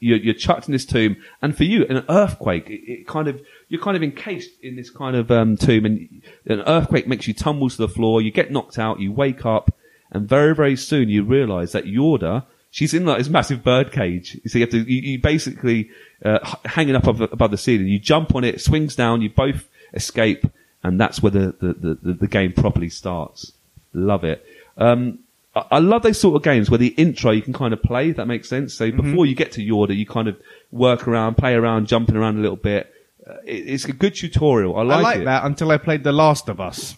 [0.00, 3.40] You're, you're chucked in this tomb, and for you, an earthquake, it, it kind of
[3.68, 7.34] you're kind of encased in this kind of um, tomb, and an earthquake makes you
[7.34, 8.20] tumble to the floor.
[8.20, 8.98] You get knocked out.
[8.98, 9.72] You wake up,
[10.10, 12.46] and very very soon you realise that Yorda.
[12.72, 14.40] She's in like this massive bird cage.
[14.46, 15.90] So you have to, you, you basically,
[16.24, 17.88] uh, hanging up above, above the ceiling.
[17.88, 20.46] You jump on it swings down, you both escape,
[20.82, 23.52] and that's where the, the, the, the, game properly starts.
[23.92, 24.44] Love it.
[24.76, 25.20] Um,
[25.54, 28.10] I, I love those sort of games where the intro you can kind of play,
[28.10, 28.74] if that makes sense.
[28.74, 30.40] So before you get to Yorda, you kind of
[30.70, 32.92] work around, play around, jumping around a little bit.
[33.26, 34.76] Uh, it, it's a good tutorial.
[34.76, 36.96] I like, I like that until I played The Last of Us.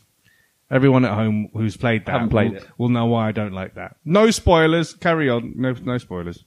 [0.71, 2.69] Everyone at home who's played that played will, it.
[2.79, 3.97] will know why I don't like that.
[4.07, 4.95] No spoilers.
[4.95, 5.53] Carry on.
[5.57, 6.45] No, no spoilers.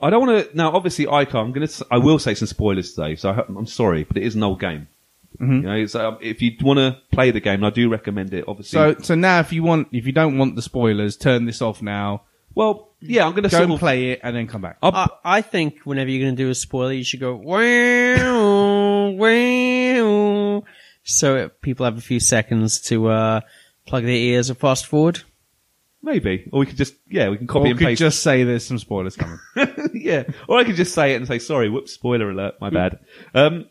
[0.00, 2.94] I don't want to, now obviously Ico, I'm going to, I will say some spoilers
[2.94, 4.88] today, so I, I'm sorry, but it is an old game.
[5.38, 5.52] Mm-hmm.
[5.54, 8.44] You know, it's, uh, if you want to play the game, I do recommend it,
[8.48, 8.76] obviously.
[8.76, 11.80] So, so now if you want, if you don't want the spoilers, turn this off
[11.82, 12.22] now.
[12.54, 14.76] well, yeah, I'm going to Go and play it and then come back.
[14.82, 19.08] I'll- I, I think whenever you're going to do a spoiler, you should go wow,
[19.10, 20.64] wow,
[21.02, 23.40] so it- people have a few seconds to uh,
[23.86, 25.22] plug their ears or fast forward.
[26.02, 27.98] maybe, or we could just, yeah, we can copy or and could paste.
[28.00, 29.38] just say there's some spoilers coming.
[29.94, 32.98] yeah, or I could just say it and say, sorry, whoops, spoiler alert, my bad.
[33.34, 33.66] Um,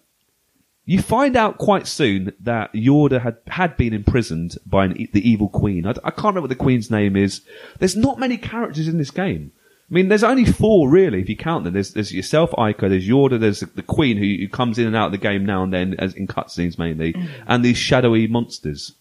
[0.90, 5.48] you find out quite soon that Yorda had, had been imprisoned by an, the evil
[5.48, 5.86] queen.
[5.86, 7.42] I can't remember what the queen's name is.
[7.78, 9.52] There's not many characters in this game.
[9.62, 11.76] I mean, there's only four really, if you count them.
[11.76, 15.06] There's, there's yourself, Ico, there's Yorda, there's the queen who, who comes in and out
[15.06, 17.30] of the game now and then, as in cutscenes mainly, mm.
[17.46, 18.94] and these shadowy monsters.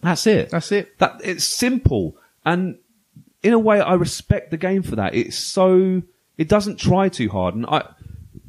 [0.00, 0.50] That's it.
[0.50, 0.98] That's it.
[0.98, 2.78] That it's simple, and
[3.44, 5.14] in a way, I respect the game for that.
[5.14, 6.02] It's so
[6.36, 7.84] it doesn't try too hard, and I,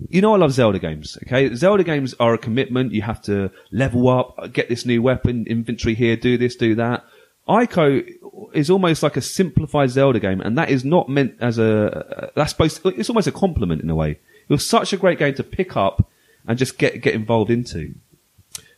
[0.10, 1.18] you know, I love Zelda games.
[1.26, 2.94] Okay, Zelda games are a commitment.
[2.94, 7.04] You have to level up, get this new weapon, inventory here, do this, do that.
[7.48, 8.08] Ico
[8.54, 12.32] is almost like a simplified Zelda game, and that is not meant as a.
[12.36, 12.82] That's supposed.
[12.82, 14.12] To, it's almost a compliment in a way.
[14.12, 16.10] It was such a great game to pick up
[16.48, 17.96] and just get get involved into.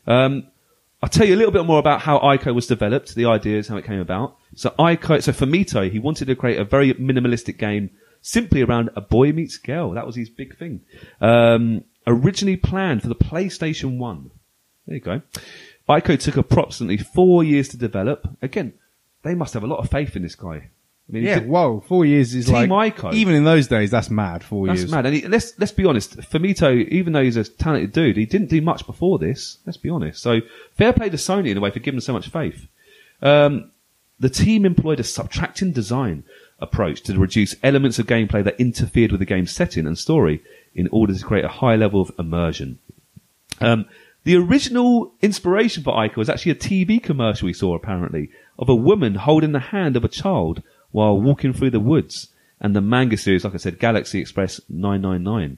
[0.07, 0.47] Um,
[1.01, 3.77] I'll tell you a little bit more about how Ico was developed, the ideas, how
[3.77, 4.37] it came about.
[4.55, 7.91] So Ico, so Fumito, he wanted to create a very minimalistic game
[8.25, 9.91] simply around a boy meets girl.
[9.91, 10.81] That was his big thing.
[11.21, 14.31] Um, originally planned for the PlayStation 1.
[14.87, 15.21] There you go.
[15.87, 18.27] Ico took approximately four years to develop.
[18.41, 18.73] Again,
[19.21, 20.55] they must have a lot of faith in this guy.
[21.07, 23.13] I mean, Yeah, whoa, four years is Team like Ico.
[23.13, 23.91] even in those days.
[23.91, 24.43] That's mad.
[24.43, 24.91] Four That's years.
[24.91, 25.05] mad.
[25.05, 26.17] And he, let's let's be honest.
[26.17, 29.59] Fumito, even though he's a talented dude, he didn't do much before this.
[29.67, 30.19] Let's be honest.
[30.19, 30.39] So
[30.75, 32.67] fair play to Sony in a way for giving so much faith.
[33.21, 33.69] Um,
[34.19, 36.23] the team employed a subtracting design
[36.59, 40.41] approach to reduce elements of gameplay that interfered with the game's setting and story
[40.73, 42.79] in order to create a high level of immersion.
[43.59, 43.85] Um,
[44.23, 48.75] the original inspiration for Ico was actually a TV commercial we saw apparently of a
[48.75, 52.29] woman holding the hand of a child while walking through the woods.
[52.59, 55.57] And the manga series, like I said, Galaxy Express 999,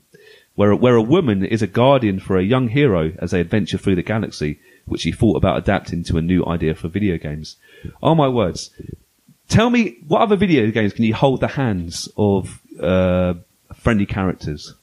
[0.56, 3.96] where, where a woman is a guardian for a young hero as they adventure through
[3.96, 7.56] the galaxy, which he thought about adapting to a new idea for video games.
[8.02, 8.72] Oh my words.
[9.48, 13.36] Tell me, what other video games can you hold the hands of, uh,
[13.76, 14.74] friendly characters?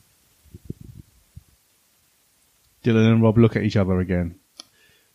[2.82, 4.36] Dylan and Rob look at each other again.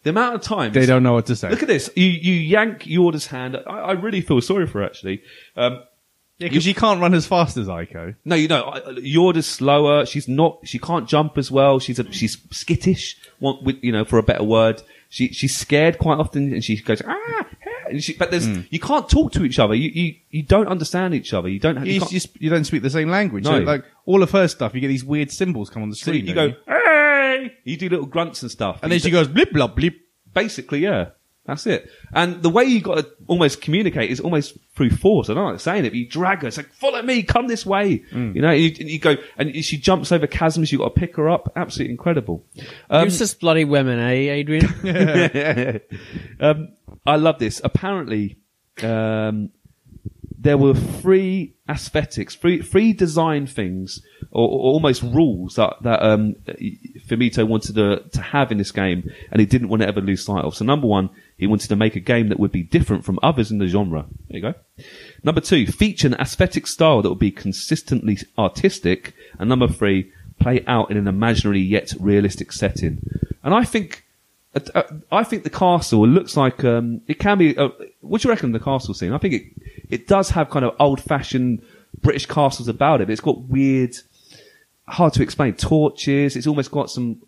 [0.03, 1.49] The amount of times They don't know what to say.
[1.49, 1.89] Look at this.
[1.95, 3.57] You, you yank Yorda's hand.
[3.67, 5.21] I, I really feel sorry for her, actually.
[5.57, 5.83] Um,
[6.37, 8.15] Yeah, because she can't run as fast as Ico.
[8.23, 10.05] No, you know, I- Yorda's slower.
[10.05, 10.59] She's not.
[10.63, 11.79] She can't jump as well.
[11.79, 13.17] She's a, she's skittish.
[13.41, 16.77] Want with you know, for a better word, she she's scared quite often, and she
[16.81, 17.15] goes ah.
[17.29, 17.45] ah,"
[17.89, 19.73] And she, but there's you can't talk to each other.
[19.73, 21.49] You, you you don't understand each other.
[21.49, 21.83] You don't.
[21.85, 23.45] You, You, can't- you don't speak the same language.
[23.45, 23.51] No.
[23.59, 26.11] So, like all of her stuff, you get these weird symbols come on the so
[26.11, 26.27] screen.
[26.27, 27.53] you don't go hey.
[27.63, 29.95] You do little grunts and stuff, and then she goes blip blop blip.
[30.33, 31.09] basically, yeah,
[31.49, 31.89] that's it.
[32.13, 35.29] And the way you got to almost communicate is almost through force.
[35.29, 36.47] I don't like saying it, but you drag her.
[36.47, 37.99] It's like, follow me, come this way.
[38.11, 38.35] Mm.
[38.35, 40.71] You know, you, and you go, and she jumps over chasms.
[40.71, 41.51] You've got to pick her up.
[41.55, 42.45] Absolutely incredible.
[42.89, 44.65] Um, Useless bloody women, eh, Adrian?
[46.39, 46.69] um,
[47.05, 47.61] I love this.
[47.63, 48.37] Apparently,
[48.83, 49.51] um,
[50.41, 56.35] there were three aesthetics, three, three design things, or, or almost rules that, that um,
[57.07, 60.23] Fumito wanted to, to have in this game, and he didn't want to ever lose
[60.23, 60.55] sight of.
[60.55, 63.51] So, number one, he wanted to make a game that would be different from others
[63.51, 64.05] in the genre.
[64.29, 64.53] There you go.
[65.23, 70.63] Number two, feature an aesthetic style that would be consistently artistic, and number three, play
[70.67, 73.01] out in an imaginary yet realistic setting.
[73.43, 74.05] And I think
[74.55, 77.57] uh, I think the castle looks like um, it can be.
[77.57, 77.69] Uh,
[78.01, 79.13] what do you reckon the castle scene?
[79.13, 79.43] I think it
[79.89, 81.61] it does have kind of old fashioned
[82.01, 83.05] British castles about it.
[83.07, 83.95] But it's got weird,
[84.87, 86.35] hard to explain torches.
[86.35, 87.21] It's almost got some.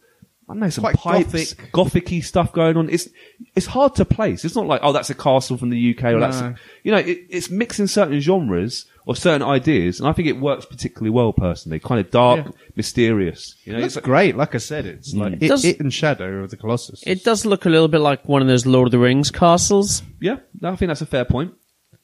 [0.50, 1.72] I don't know some Quite pipes, gothic.
[1.72, 2.90] gothic-y stuff going on.
[2.90, 3.08] It's
[3.56, 4.44] it's hard to place.
[4.44, 6.56] It's not like oh that's a castle from the UK or that's No.
[6.84, 10.66] you know it, it's mixing certain genres or certain ideas, and I think it works
[10.66, 11.80] particularly well personally.
[11.80, 12.52] Kind of dark, Yeah.
[12.76, 13.56] mysterious.
[13.66, 14.36] You know, It's it's great.
[14.38, 15.42] Like I said, it's like mm.
[15.44, 17.02] it, Does- it and Shadow of the Colossus.
[17.06, 20.04] it does look a little bit like one of those Lord of the Rings castles.
[20.20, 21.54] Yeah, no, I think that's a fair point.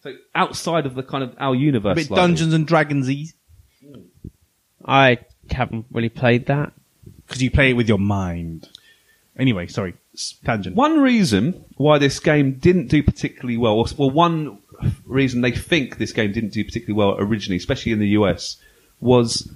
[0.01, 2.21] So outside of the kind of our universe, a bit slightly.
[2.23, 3.33] Dungeons and Dragonsy
[4.85, 5.19] I
[5.51, 6.73] haven't really played that.
[7.25, 8.69] because you play it with your mind.
[9.37, 10.75] Anyway, sorry, s- tangent.
[10.75, 14.59] One reason why this game didn't do particularly well, or well, one
[15.05, 18.57] reason they think this game didn't do particularly well originally, especially in the US,
[18.99, 19.49] was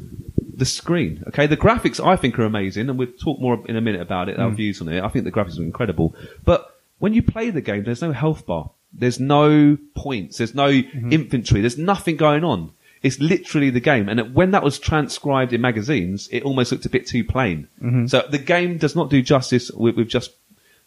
[0.53, 1.23] the screen.
[1.27, 4.29] Okay, the graphics I think are amazing, and we'll talk more in a minute about
[4.29, 4.39] it.
[4.39, 4.55] Our hmm.
[4.55, 5.03] views on it.
[5.03, 8.45] I think the graphics are incredible, but when you play the game, there's no health
[8.45, 8.69] bar.
[8.93, 10.37] There's no points.
[10.37, 11.11] There's no mm-hmm.
[11.11, 11.61] infantry.
[11.61, 12.73] There's nothing going on.
[13.01, 14.07] It's literally the game.
[14.07, 17.67] And when that was transcribed in magazines, it almost looked a bit too plain.
[17.81, 18.05] Mm-hmm.
[18.05, 20.35] So the game does not do justice with, with just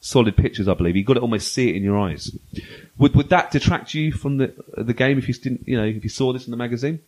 [0.05, 0.97] solid pictures, I believe.
[0.97, 2.31] You've got to almost see it in your eyes.
[2.99, 6.05] Would, would that detract you from the, the game if you didn't, you know, if
[6.05, 7.01] you saw this in the magazine?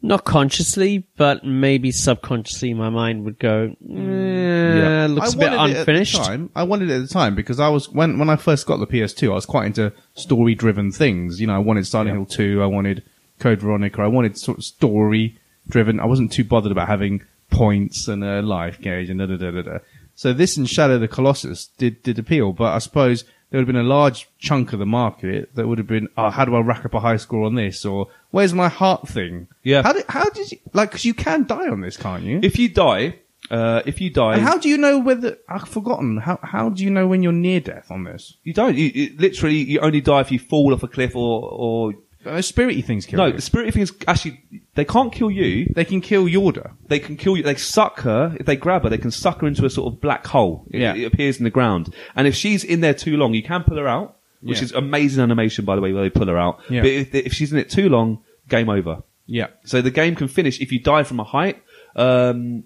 [0.00, 5.06] Not consciously, but maybe subconsciously, my mind would go, eh, Yeah.
[5.10, 6.14] looks a I bit wanted it unfinished.
[6.16, 6.50] At the time.
[6.54, 8.86] I wanted it at the time because I was when when I first got the
[8.86, 11.40] PS2, I was quite into story driven things.
[11.40, 13.02] You know, I wanted Silent Hill 2, I wanted
[13.40, 15.36] Code Veronica, I wanted sort of story
[15.68, 15.98] driven.
[15.98, 19.50] I wasn't too bothered about having points and a life gauge and da da da
[19.50, 19.78] da da.
[20.18, 23.68] So this and Shadow of the Colossus did did appeal, but I suppose there would
[23.68, 26.56] have been a large chunk of the market that would have been, oh, how do
[26.56, 27.84] I rack up a high score on this?
[27.84, 29.46] Or where's my heart thing?
[29.62, 29.82] Yeah.
[29.82, 30.90] How did how did you like?
[30.90, 32.40] Because you can die on this, can't you?
[32.42, 36.16] If you die, uh, if you die, And how do you know whether I've forgotten?
[36.16, 38.38] How how do you know when you're near death on this?
[38.42, 38.76] you don't.
[38.76, 41.94] You, you literally you only die if you fall off a cliff or or
[42.26, 43.26] Uh, spirity things kill no.
[43.26, 43.32] you.
[43.34, 44.40] The spirit thing is actually
[44.74, 45.66] they can't kill you.
[45.74, 46.72] They can kill Yorda.
[46.88, 47.42] They can kill you.
[47.44, 48.36] They suck her.
[48.38, 50.66] If they grab her, they can suck her into a sort of black hole.
[50.70, 50.94] It, Yeah.
[50.94, 51.94] it appears in the ground.
[52.16, 54.64] And if she's in there too long, you can pull her out, which Yeah.
[54.64, 56.60] is amazing animation, by the way, where they pull her out.
[56.68, 56.80] Yeah.
[56.82, 59.02] But if, if she's in it too long, game over.
[59.26, 59.48] Yeah.
[59.64, 61.62] So the game can finish if you die from a height,
[61.94, 62.64] um,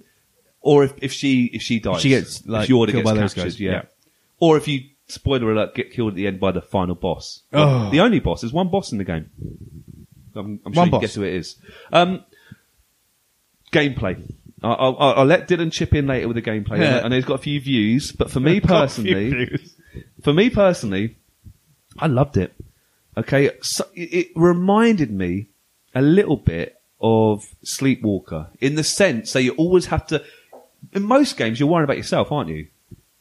[0.61, 3.15] or if, if she if she dies, She gets, like, if Yorda killed gets by
[3.15, 3.71] those captured, guys, yeah.
[3.73, 3.83] yeah.
[4.39, 4.81] Or if you
[5.13, 7.91] spoiler alert get killed at the end by the final boss, Oh.
[7.91, 8.41] the only boss.
[8.41, 9.31] There's one boss in the game.
[10.35, 11.01] I'm, I'm sure One you can boss.
[11.03, 11.57] guess who it is.
[11.93, 12.25] Um,
[13.73, 14.23] gameplay.
[14.63, 16.81] I'll, I'll, I'll let Dylan chip in later with the gameplay.
[16.81, 17.01] Yeah.
[17.05, 19.59] I know he's got a few views, but for me personally,
[20.23, 21.17] for me personally,
[21.99, 22.53] I loved it.
[23.17, 25.49] Okay, so it, it reminded me
[25.95, 30.23] a little bit of Sleepwalker in the sense that you always have to.
[30.95, 32.69] In most games, you're worrying about yourself, aren't you?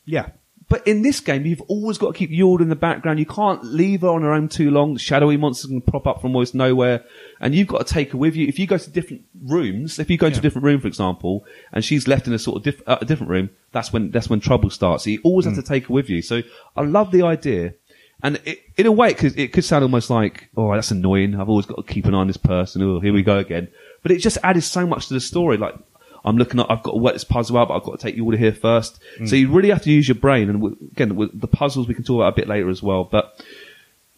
[0.06, 0.30] Yeah.
[0.72, 3.20] But in this game, you've always got to keep Yord in the background.
[3.20, 4.96] You can't leave her on her own too long.
[4.96, 7.04] Shadowy monsters can pop up from almost nowhere,
[7.42, 8.48] and you've got to take her with you.
[8.48, 11.46] If you go to different rooms, if you go to a different room, for example,
[11.74, 14.30] and she's left in a sort of diff- uh, a different room, that's when that's
[14.30, 15.04] when trouble starts.
[15.04, 16.22] So you always have to take her with you.
[16.22, 16.42] So
[16.78, 17.74] I love the idea,
[18.24, 21.36] and it, in a way, it could, it could sound almost like, oh, that's annoying.
[21.36, 22.82] I've always got to keep an eye on this person.
[22.82, 23.68] Oh, here we go again.
[24.04, 25.58] But it just added so much to the story.
[25.58, 25.76] Like
[26.24, 28.16] I'm looking at, I've got to work this puzzle out, but I've got to take
[28.16, 29.00] you all here first.
[29.26, 30.50] So you really have to use your brain.
[30.50, 33.04] And again, with the puzzles we can talk about a bit later as well.
[33.04, 33.44] But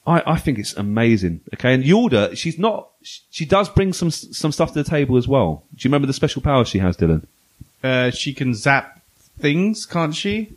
[0.05, 1.41] I, I think it's amazing.
[1.53, 1.73] Okay.
[1.73, 5.63] And Yorda, she's not, she, does bring some, some stuff to the table as well.
[5.75, 7.25] Do you remember the special powers she has, Dylan?
[7.83, 9.01] Uh, she can zap
[9.39, 10.53] things, can't she?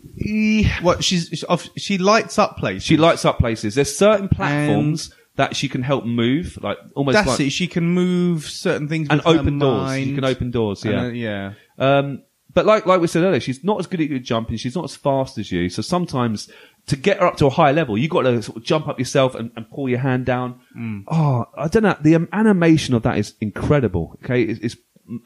[0.83, 1.45] What she's
[1.77, 2.85] she lights up places.
[2.85, 3.75] She lights up places.
[3.75, 7.51] There's certain platforms that she can help move, like almost That's like it.
[7.51, 9.83] She can move certain things and with her open doors.
[9.83, 10.07] mind.
[10.07, 10.85] You can open doors.
[10.85, 10.91] Yeah.
[10.93, 11.53] And, uh, yeah.
[11.79, 12.23] Um,
[12.53, 14.57] but like like we said earlier, she's not as good at jumping.
[14.57, 15.69] She's not as fast as you.
[15.69, 16.51] So sometimes
[16.87, 18.99] to get her up to a high level, you got to sort of jump up
[18.99, 20.61] yourself and, and pull your hand down.
[20.77, 21.05] Mm.
[21.09, 21.97] Oh, I don't know.
[22.01, 24.19] The um, animation of that is incredible.
[24.25, 24.77] Okay, it's, it's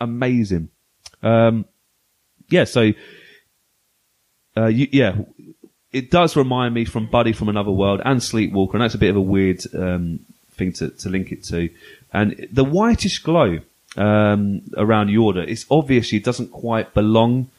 [0.01, 0.71] amazing.
[1.23, 1.67] Um,
[2.49, 2.65] yeah.
[2.65, 2.93] So,
[4.57, 5.19] uh, you, yeah,
[5.93, 9.11] it does remind me from Buddy from Another World and Sleepwalker, and that's a bit
[9.11, 10.21] of a weird um,
[10.53, 11.69] thing to, to link it to.
[12.13, 13.59] And the whitish glow
[13.97, 17.51] um, around Yorda, it's obviously doesn't quite belong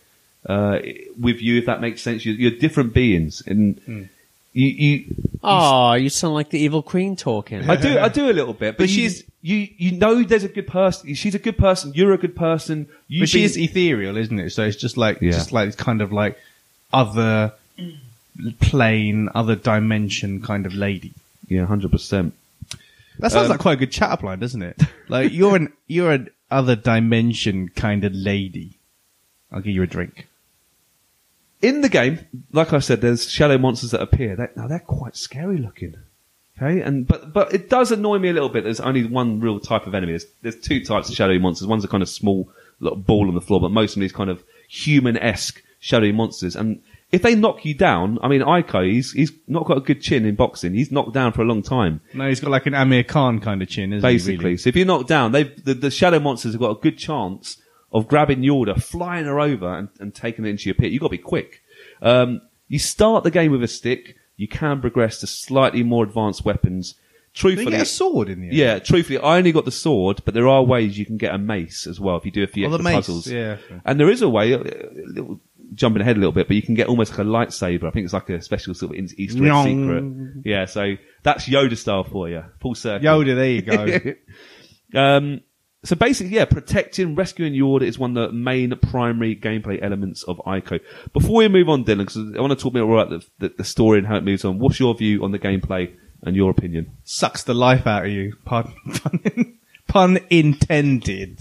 [0.45, 0.79] uh,
[1.19, 2.25] with you, if that makes sense.
[2.25, 4.09] You're, you're different beings, and
[4.53, 7.67] you, you Oh, you sound like the evil queen talking.
[7.69, 10.47] I do, I do a little bit, but, But she's- you, you know, there's a
[10.49, 11.15] good person.
[11.15, 11.93] She's a good person.
[11.95, 12.87] You're a good person.
[13.07, 14.51] You But she is ethereal, isn't it?
[14.51, 15.31] So it's just like, Yeah.
[15.31, 16.37] just like kind of like
[16.93, 17.51] other
[18.59, 21.13] plane, other dimension kind of lady.
[21.47, 22.33] yeah, hundred percent.
[23.19, 24.81] That sounds Um, like quite a good chat line, doesn't it?
[25.09, 28.77] Like you're an you're an other dimension kind of lady.
[29.51, 30.27] I'll give you a drink.
[31.61, 32.19] In the game,
[32.53, 34.35] like I said, there's shadow monsters that appear.
[34.37, 35.95] They, now they're quite scary looking.
[36.57, 38.63] Okay, and but but it does annoy me a little bit.
[38.63, 40.13] There's only one real type of enemy.
[40.13, 41.67] There's, there's two types of shadowy monsters.
[41.67, 44.11] One's a kind of small little ball on the floor, but most of them these
[44.13, 46.55] kind of human-esque shadowy monsters.
[46.55, 50.01] And if they knock you down, I mean, Ico, he's he's not got a good
[50.01, 50.73] chin in boxing.
[50.73, 52.01] He's knocked down for a long time.
[52.13, 54.35] No, he's got like an Amir Khan kind of chin, isn't basically.
[54.37, 54.43] he?
[54.43, 54.57] Really?
[54.57, 57.57] So if you're knocked down, they've the, the shadow monsters have got a good chance
[57.91, 60.91] of grabbing Yorda, flying her over, and, and taking it into your pit.
[60.91, 61.61] You've got to be quick.
[62.01, 64.15] Um, you start the game with a stick.
[64.37, 66.95] You can progress to slightly more advanced weapons.
[67.33, 68.55] Truthfully, get a sword in the end?
[68.57, 71.37] yeah, truthfully, I only got the sword, but there are ways you can get a
[71.37, 73.27] mace as well if you do a few Oh, the extra mace, puzzles.
[73.27, 73.57] yeah.
[73.85, 75.39] And there is a way, uh, a little-
[75.73, 77.85] jumping ahead a little bit, but you can get almost like a lightsaber.
[77.85, 80.43] I think it's like a special sort of Easter egg secret.
[80.43, 82.43] Yeah, so that's Yoda style for you.
[82.59, 83.05] Full circle.
[83.05, 84.13] Yoda, there you go.
[84.93, 85.41] Um,
[85.83, 90.37] so basically, yeah, protecting, rescuing Yorda is one of the main primary gameplay elements of
[90.39, 90.79] Ico.
[91.11, 93.25] Before we move on, Dylan, because I want to talk a bit more about the,
[93.39, 94.59] the, the story and how it moves on.
[94.59, 96.91] What's your view on the gameplay and your opinion?
[97.03, 98.35] Sucks the life out of you.
[98.45, 99.57] Pun, pun,
[99.87, 101.39] pun intended.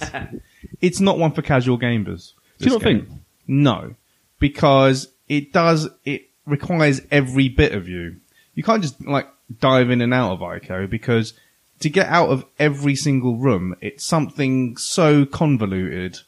[0.80, 2.32] it's not one for casual gamers.
[2.58, 3.08] Do you not think?
[3.46, 3.94] No,
[4.40, 5.88] because it does.
[6.04, 8.16] It requires every bit of you.
[8.54, 9.28] You can't just like
[9.60, 11.34] dive in and out of Ico because
[11.78, 16.18] to get out of every single room, it's something so convoluted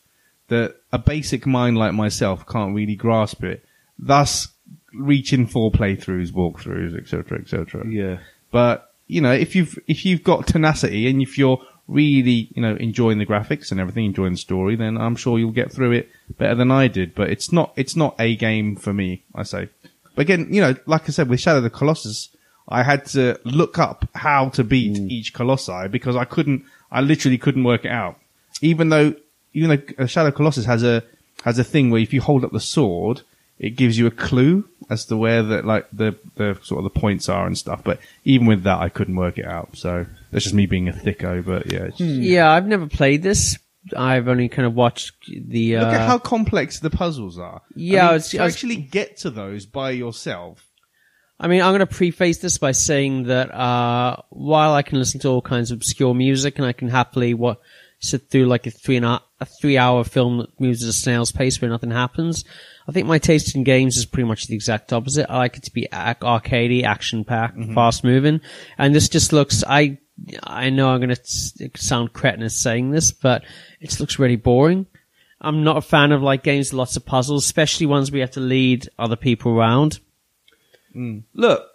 [0.48, 3.64] that a basic mind like myself can't really grasp it.
[3.98, 4.48] Thus,
[4.94, 7.86] reaching for playthroughs, walkthroughs, etc., etc.
[7.88, 8.18] Yeah.
[8.50, 12.76] But you know, if you've if you've got tenacity and if you're really you know
[12.76, 16.08] enjoying the graphics and everything, enjoying the story, then I'm sure you'll get through it
[16.38, 17.14] better than I did.
[17.14, 19.22] But it's not it's not a game for me.
[19.34, 19.68] I say.
[20.14, 22.28] But again, you know, like I said with Shadow of the Colossus,
[22.68, 25.10] I had to look up how to beat mm.
[25.10, 26.64] each colossi because I couldn't.
[26.90, 28.18] I literally couldn't work it out.
[28.60, 29.14] Even though
[29.54, 31.02] even though Shadow of the Colossus has a
[31.44, 33.22] has a thing where if you hold up the sword,
[33.58, 37.00] it gives you a clue as to where the like the the sort of the
[37.00, 37.82] points are and stuff.
[37.82, 39.76] But even with that, I couldn't work it out.
[39.76, 41.44] So that's just me being a thicko.
[41.44, 43.58] But yeah, it's just- Yeah, I've never played this.
[43.96, 45.76] I've only kind of watched the.
[45.76, 47.62] Uh, look at how complex the puzzles are.
[47.74, 50.64] Yeah, I mean, I was- to I was- actually get to those by yourself.
[51.40, 55.18] I mean, I'm going to preface this by saying that uh, while I can listen
[55.20, 57.60] to all kinds of obscure music and I can happily what
[57.98, 60.92] sit through like a three and a, a three hour film that moves at a
[60.92, 62.44] snail's pace where nothing happens,
[62.88, 65.28] I think my taste in games is pretty much the exact opposite.
[65.30, 68.40] I like it to be ac- arcadey, action packed, fast moving,
[68.78, 69.64] and this just looks.
[69.66, 69.98] I
[70.42, 73.44] I know I'm going to sound cretinous saying this, but
[73.80, 74.86] it looks really boring.
[75.40, 78.22] I'm not a fan of like games with lots of puzzles, especially ones where you
[78.22, 79.98] have to lead other people around.
[80.92, 81.20] Hmm.
[81.34, 81.66] Look,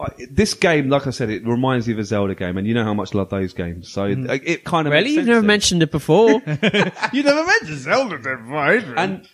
[0.00, 2.72] I, this game, like I said, it reminds me of a Zelda game, and you
[2.72, 3.88] know how much I love those games.
[3.90, 4.30] So hmm.
[4.30, 5.04] it, it kind of Really?
[5.04, 5.46] makes You've never then.
[5.46, 6.40] mentioned it before.
[7.12, 8.84] You never mentioned Zelda, then, right?
[8.96, 9.28] And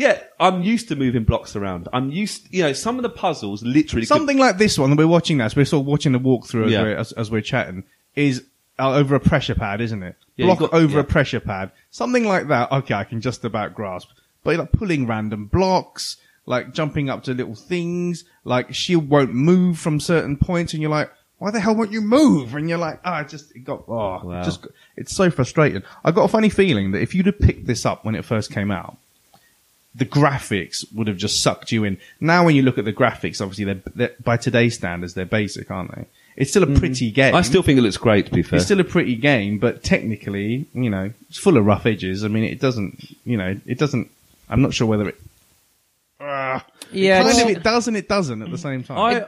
[0.00, 1.88] yeah, I'm used to moving blocks around.
[1.92, 4.02] I'm used, you know, some of the puzzles literally.
[4.02, 6.18] could- Something like this one that we're watching now, so we're sort of watching the
[6.20, 6.82] walkthrough as, Yeah.
[6.82, 7.84] we're, as, as we're chatting,
[8.16, 8.44] is
[8.78, 10.16] uh, over a pressure pad, isn't it?
[10.36, 11.00] Yeah, Block you've got- over yeah.
[11.00, 11.70] a pressure pad.
[11.90, 14.08] Something like that, okay, I can just about grasp.
[14.42, 19.78] But like pulling random blocks, like jumping up to little things, like shield won't move
[19.78, 22.54] from certain points, and you're like, why the hell won't you move?
[22.54, 24.42] And you're like, ah, it just it got, oh, Wow.
[24.42, 25.82] just, it's so frustrating.
[26.04, 28.50] I got a funny feeling that if you'd have picked this up when it first
[28.50, 28.96] came out,
[29.94, 31.98] the graphics would have just sucked you in.
[32.20, 35.70] Now, when you look at the graphics, obviously, they're, they're by today's standards, they're basic,
[35.70, 36.06] aren't they?
[36.36, 37.34] It's still a pretty game.
[37.34, 38.26] I still think it looks great.
[38.26, 41.66] To be fair, it's still a pretty game, but technically, you know, it's full of
[41.66, 42.24] rough edges.
[42.24, 44.10] I mean, it doesn't, you know, it doesn't.
[44.48, 45.20] I'm not sure whether it.
[46.20, 46.60] Uh,
[46.92, 48.98] Yeah, kind it's- of it does and it doesn't at the same time.
[48.98, 49.24] I Do you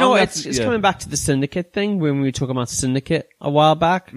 [0.00, 0.22] know I'm what?
[0.22, 0.64] It's, have to- it's yeah.
[0.64, 4.12] coming back to the syndicate thing when we were talking about syndicate a while back.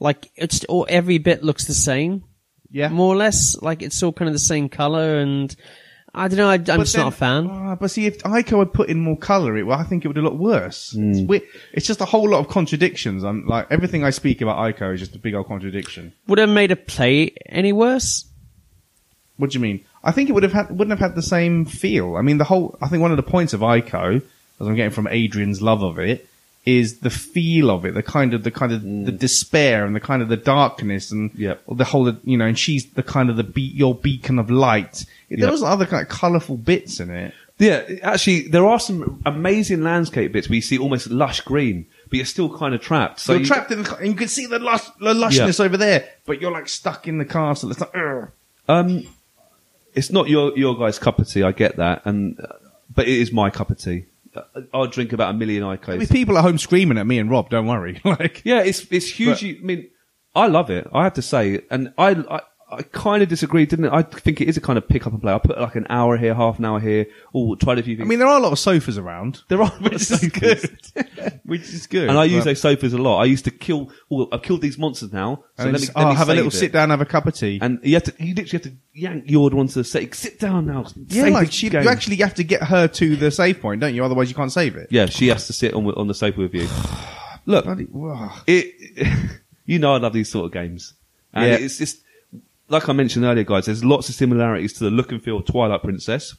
[0.00, 2.24] Like it's all every bit looks the same,
[2.72, 2.88] Yeah.
[2.88, 3.60] more or less.
[3.60, 5.54] Like it's all kind of the same color, and
[6.14, 6.48] I don't know.
[6.48, 7.48] I, I'm just not a fan.
[7.50, 10.08] Ah, but see, if Ico had put in more color, it well, I think it
[10.08, 10.92] would have looked worse.
[10.92, 11.32] Hmm.
[11.32, 13.24] It's, it's just a whole lot of contradictions.
[13.24, 16.12] I'm like everything I speak about Ico is just a big old contradiction.
[16.26, 18.26] Would it have made it play any worse?
[19.36, 19.84] What do you mean?
[20.04, 22.16] I think it would have had, wouldn't have had the same feel.
[22.16, 22.76] I mean, the whole.
[22.82, 25.98] I think one of the points of Ico, as I'm getting from Adrian's love of
[25.98, 26.28] it,
[26.64, 30.00] is the feel of it, the kind of the kind of the despair and the
[30.00, 31.62] kind of the darkness and Yep.
[31.72, 32.12] the whole.
[32.24, 35.04] You know, and she's the kind of the be- your beacon of light.
[35.28, 35.50] There Yep.
[35.50, 37.34] was other kind of colourful bits in it.
[37.58, 42.16] Yeah, actually, there are some amazing landscape bits where you see almost lush green, but
[42.16, 43.20] you're still kind of trapped.
[43.20, 45.76] So you're you- trapped in the, and you can see the, lush, the lushness over
[45.76, 47.70] there, but you're like stuck in the castle.
[47.70, 48.28] It's like, Ugh.
[48.68, 49.06] Um,
[49.94, 51.42] it's not your your guys' cup of tea.
[51.42, 52.46] I get that, and uh,
[52.94, 54.06] but it is my cup of tea.
[54.34, 55.98] Uh, I'll drink about a million Icos.
[56.00, 57.50] be people at home screaming at me and Rob.
[57.50, 58.00] Don't worry.
[58.04, 59.58] like, Yeah, it's it's hugely.
[59.58, 59.90] I mean,
[60.34, 60.86] I love it.
[60.92, 62.40] I have to say, and I I,
[62.72, 63.92] I kind of disagree, didn't it?
[63.92, 65.32] I think it is a kind of pick up and play.
[65.32, 67.06] I put like an hour here, half an hour here.
[67.34, 68.06] Oh, tried a few things.
[68.06, 70.30] I mean, there are a lot of sofas around, there are which is sofas.
[70.32, 71.40] good.
[71.44, 72.08] which is good.
[72.08, 73.18] And I use those sofas a lot.
[73.18, 73.90] I used to kill.
[74.10, 75.44] Oh, I've killed these monsters now.
[75.58, 76.54] So let me, let oh, me have a save little it.
[76.54, 77.58] sit down, have a cup of tea.
[77.60, 78.14] And you have to.
[78.18, 80.14] You literally have to yank Yorda onto the set.
[80.14, 80.86] Sit down now.
[81.08, 81.82] yeah, Save like the she, game.
[81.82, 84.04] you actually have to get her to the save point, don't you?
[84.04, 84.88] Otherwise, you can't save it.
[84.90, 86.68] Yeah, she has to sit on on the sofa with you.
[87.46, 87.88] Look, Bloody-
[88.46, 89.38] it.
[89.64, 90.92] You know, I love these sort of games,
[91.32, 91.54] and Yeah.
[91.64, 92.00] it's just
[92.72, 93.66] like I mentioned earlier, guys.
[93.66, 96.36] There's lots of similarities to the look and feel of Twilight Princess.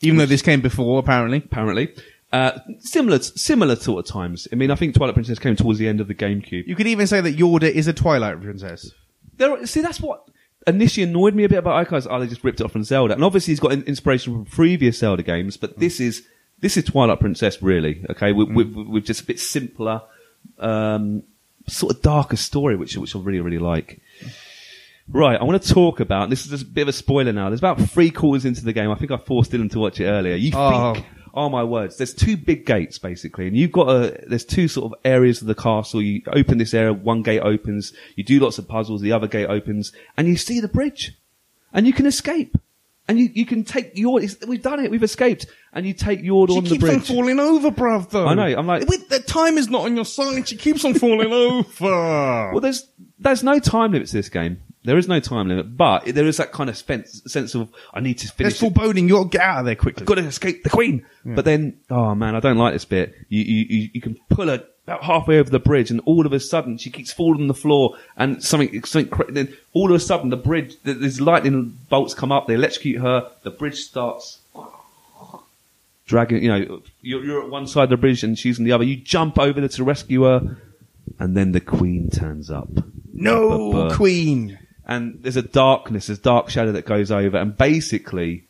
[0.00, 1.38] Even though this came before, apparently.
[1.38, 1.94] Apparently,
[2.32, 4.46] uh, similar similar sort of times.
[4.52, 6.66] I mean, I think Twilight Princess came towards the end of the GameCube.
[6.66, 8.90] You could even say that Yorda is a Twilight princess.
[9.36, 10.28] There, see, that's what
[10.66, 12.06] initially annoyed me a bit about Icos.
[12.10, 14.98] Oh, they just ripped it off from Zelda, and obviously he's got inspiration from previous
[14.98, 16.26] Zelda games, but this is
[16.60, 18.04] this is Twilight Princess, really.
[18.10, 20.02] Okay, with, with, with just a bit simpler,
[20.58, 21.22] um,
[21.66, 24.00] sort of darker story, which which I really really like.
[25.08, 26.30] Right, I want to talk about.
[26.30, 27.50] This is a bit of a spoiler now.
[27.50, 28.90] There's about three quarters into the game.
[28.90, 30.34] I think I forced Dylan to watch it earlier.
[30.34, 30.94] You Oh.
[30.94, 31.06] think?
[31.36, 31.96] Oh my words!
[31.96, 34.24] There's two big gates basically, and you've got a.
[34.28, 36.00] There's two sort of areas of the castle.
[36.00, 37.92] You open this area, one gate opens.
[38.14, 39.00] You do lots of puzzles.
[39.02, 41.18] The other gate opens, and you see the bridge,
[41.72, 42.56] and you can escape,
[43.08, 44.20] and you you can take your.
[44.46, 44.92] We've done it.
[44.92, 46.92] We've escaped, and you take your on the bridge.
[46.92, 48.28] She keeps on falling over, bruv, though.
[48.28, 50.46] I know, I'm like- Wait, the time is not on your side.
[50.48, 52.52] She keeps on falling over.
[52.52, 52.86] Well, there's
[53.18, 54.60] there's no time limits to this game.
[54.84, 58.00] There is no time limit, but there is that kind of spence, sense of I
[58.00, 58.58] need to finish.
[58.58, 59.08] There's foreboding.
[59.08, 60.04] You got to get out of there quickly.
[60.04, 61.06] got to escape the queen.
[61.24, 63.14] But then, oh man, I don't like this bit.
[63.30, 66.34] You, you, you, you can pull her about halfway over the bridge and all of
[66.34, 70.00] a sudden she keeps falling on the floor and something, something, then all of a
[70.00, 74.40] sudden the bridge, th- these lightning bolts come up, they electrocute her, the bridge starts
[76.06, 78.72] dragging, you know, you're, you're at one side of the bridge and she's on the
[78.72, 78.84] other.
[78.84, 80.58] You jump over there to rescue her
[81.18, 82.68] and then the queen turns up
[83.14, 84.58] No, Queen.
[84.86, 88.44] And there's a darkness, there's dark shadow that goes over, and basically,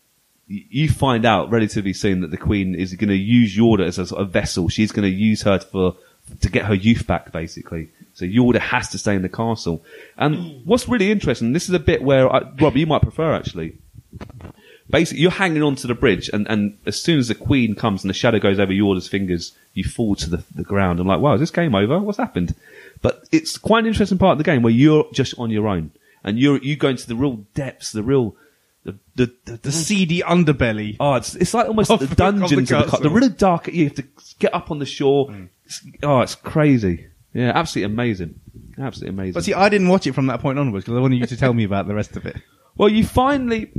[0.47, 4.07] you find out relatively soon that the queen is going to use Yorda as a
[4.07, 4.69] sort of vessel.
[4.69, 5.97] She's going to use her for
[6.41, 7.91] to get her youth back, basically.
[8.15, 9.85] So Yorda has to stay in the castle.
[10.17, 13.77] And what's really interesting, this is a bit where I, Rob, you might prefer actually.
[14.91, 18.11] Basically, you're hanging onto the bridge, and, and as soon as the queen comes and
[18.11, 21.01] the shadow goes over Yorda's fingers, you fall to the, the ground.
[21.01, 21.99] I'm like, wow, is this game over?
[21.99, 22.55] What's happened?
[23.01, 25.91] But it's quite an interesting part of the game where you're just on your own,
[26.25, 28.35] and you're you go into the real depths, the real
[28.85, 29.73] the the, the, The mm.
[29.73, 30.97] seedy underbelly.
[30.99, 33.69] Oh, it's, it's like almost Of the the- dungeons of of the the, really dark.
[33.69, 34.05] You have to
[34.39, 35.29] get up on the shore.
[35.29, 35.49] Mm.
[35.67, 37.07] It's- oh, it's crazy.
[37.33, 38.41] Yeah, absolutely amazing.
[38.79, 39.33] Absolutely amazing.
[39.35, 41.37] But see, I didn't watch it from that point onwards because I wanted you to
[41.37, 42.37] tell me about the rest of it.
[42.77, 43.71] Well, you finally,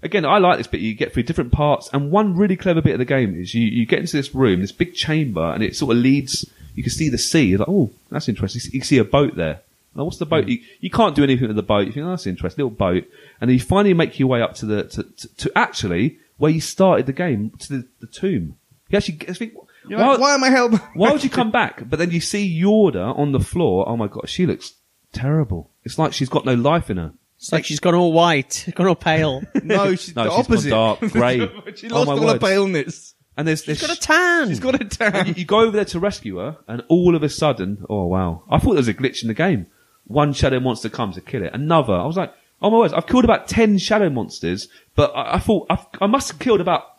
[0.00, 0.80] again, I like this bit.
[0.80, 3.66] You get through different parts, and one really clever bit of the game is you,
[3.66, 6.48] you get into this room, this big chamber, and it sort of leads.
[6.76, 7.46] You can see the sea.
[7.46, 8.62] You're like, oh, that's interesting.
[8.72, 9.62] You can see a boat there.
[9.96, 10.44] Now, what's the boat?
[10.44, 10.50] Hmm.
[10.50, 11.86] You, you can't do anything with the boat.
[11.86, 13.04] You think, oh, that's interesting, little boat,
[13.40, 16.50] and then you finally make your way up to the to, to, to actually where
[16.50, 18.56] you started the game to the, the tomb.
[18.90, 19.54] You actually get, think,
[19.88, 20.78] You're like, why am I held?
[20.94, 21.88] why would you come back?
[21.88, 23.88] But then you see Yorda on the floor.
[23.88, 24.74] Oh my god, she looks
[25.12, 25.70] terrible.
[25.84, 27.12] It's like she's got no life in her.
[27.36, 29.42] It's like she's gone all white, gone all pale.
[29.62, 30.70] No, she's No, the she's gone opposite.
[30.70, 31.38] dark, grey.
[31.76, 32.38] she Oh, lost my all her words.
[32.38, 33.14] paleness.
[33.36, 34.48] And there's, there's She's got a tan.
[34.48, 35.26] She's got a tan.
[35.26, 38.44] you, you go over there to rescue her, and all of a sudden, oh wow!
[38.48, 39.66] I thought there was a glitch in the game.
[40.06, 41.52] One shadow monster comes to kill it.
[41.54, 41.94] Another.
[41.94, 42.92] I was like, oh my words!
[42.92, 46.60] I've killed about ten shadow monsters, but I, I thought I've, I must have killed
[46.60, 46.98] about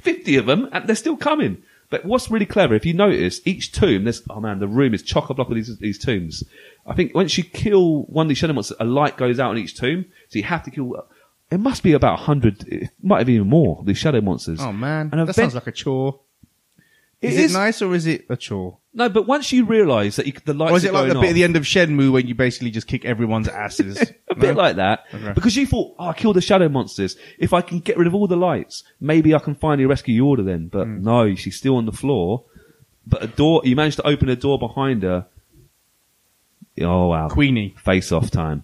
[0.00, 1.62] fifty of them, and they're still coming.
[1.88, 5.02] But what's really clever, if you notice, each tomb, there's oh man, the room is
[5.02, 6.42] chock a block with these these tombs.
[6.86, 9.58] I think once you kill one of these shadow monsters, a light goes out in
[9.62, 11.06] each tomb, so you have to kill.
[11.50, 13.82] It must be about hundred, it might have even more.
[13.84, 14.58] These shadow monsters.
[14.60, 16.18] Oh man, And that event- sounds like a chore.
[17.22, 18.78] It is- it nice or is it a chore?
[18.98, 21.14] No, but once you realise that you, the lights Or is are it like going
[21.14, 24.00] the bit at the end of Shenmue when you basically just kick everyone's asses?
[24.30, 25.32] a bit like that Okay.
[25.34, 27.16] because you thought, oh, I killed the shadow monsters.
[27.38, 30.44] If I can get rid of all the lights, maybe I can finally rescue Yorda
[30.46, 30.68] then.
[30.68, 31.02] But Hmm.
[31.04, 32.44] no, she's still on the floor.
[33.06, 35.26] But a door, you managed to open a door behind her.
[36.80, 37.74] Oh wow, Queenie.
[37.84, 38.62] face off time,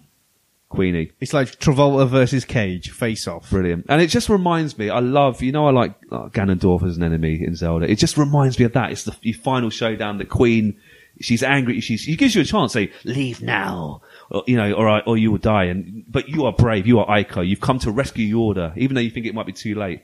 [0.73, 3.49] Queenie, It's like Travolta versus Cage, face off.
[3.49, 3.85] brilliant.
[3.89, 7.03] And it just reminds me, I love, you know, I like uh, Ganondorf as an
[7.03, 7.89] enemy in Zelda.
[7.89, 8.91] It just reminds me of that.
[8.91, 10.17] It's the, the final showdown.
[10.17, 10.79] The Queen,
[11.21, 11.79] she's angry.
[11.81, 12.73] She's, she gives you a chance.
[12.73, 14.01] Say, leave now.
[14.31, 15.65] Or, you know, or, I- or you will die.
[15.65, 16.87] And, but you are brave.
[16.87, 17.47] You are Ico.
[17.47, 20.01] You've come to rescue Yorda, even though you think it might be too late.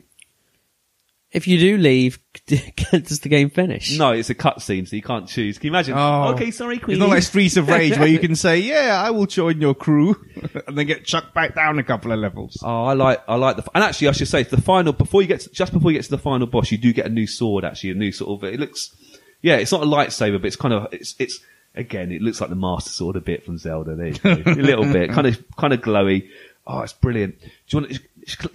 [1.31, 2.17] If you do leave,
[2.47, 3.95] does the game finish?
[3.99, 5.59] No, it's a cutscene, so you can't choose.
[5.59, 5.93] Can you imagine?
[5.95, 6.33] Oh.
[6.33, 6.95] okay, sorry, Queen.
[6.95, 9.75] It's not like Streets of Rage where you can say, "Yeah, I will join your
[9.75, 10.15] crew,"
[10.67, 12.57] and then get chucked back down a couple of levels.
[12.63, 15.27] Oh, I like, I like the, and actually, I should say, the final, before you
[15.27, 17.27] get, to, just before you get to the final boss, you do get a new
[17.27, 18.95] sword, actually, a new sort of, it looks,
[19.43, 21.39] yeah, it's not a lightsaber, but it's kind of, it's, it's,
[21.75, 24.31] again, it looks like the Master Sword a bit from Zelda, there you go.
[24.31, 26.27] a little bit, kind of, kind of glowy.
[26.65, 27.39] Oh, it's brilliant.
[27.39, 27.99] Do you want,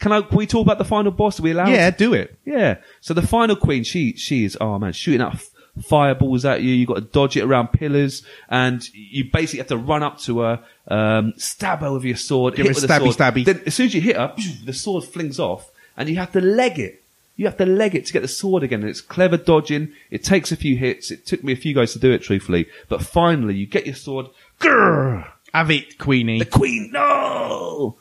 [0.01, 1.39] can I, can we talk about the final boss?
[1.41, 1.69] Are we allowed?
[1.69, 2.37] Yeah, do it.
[2.45, 2.79] Yeah.
[3.01, 5.51] So the final queen, she she is oh man, shooting out f-
[5.87, 6.73] fireballs at you.
[6.75, 10.41] You got to dodge it around pillars, and you basically have to run up to
[10.41, 13.35] her, um, stab her with your sword, Give hit her with the sword.
[13.35, 13.45] stabby.
[13.45, 14.35] Then as soon as you hit her,
[14.65, 17.01] the sword flings off, and you have to leg it.
[17.37, 19.93] You have to leg it to get the sword again, and it's clever dodging.
[20.11, 21.11] It takes a few hits.
[21.11, 23.97] It took me a few goes to do it, truthfully, but finally you get your
[23.97, 24.27] sword.
[24.61, 25.29] Grrr!
[25.53, 26.39] Have it, Queenie.
[26.39, 27.97] the queen, no!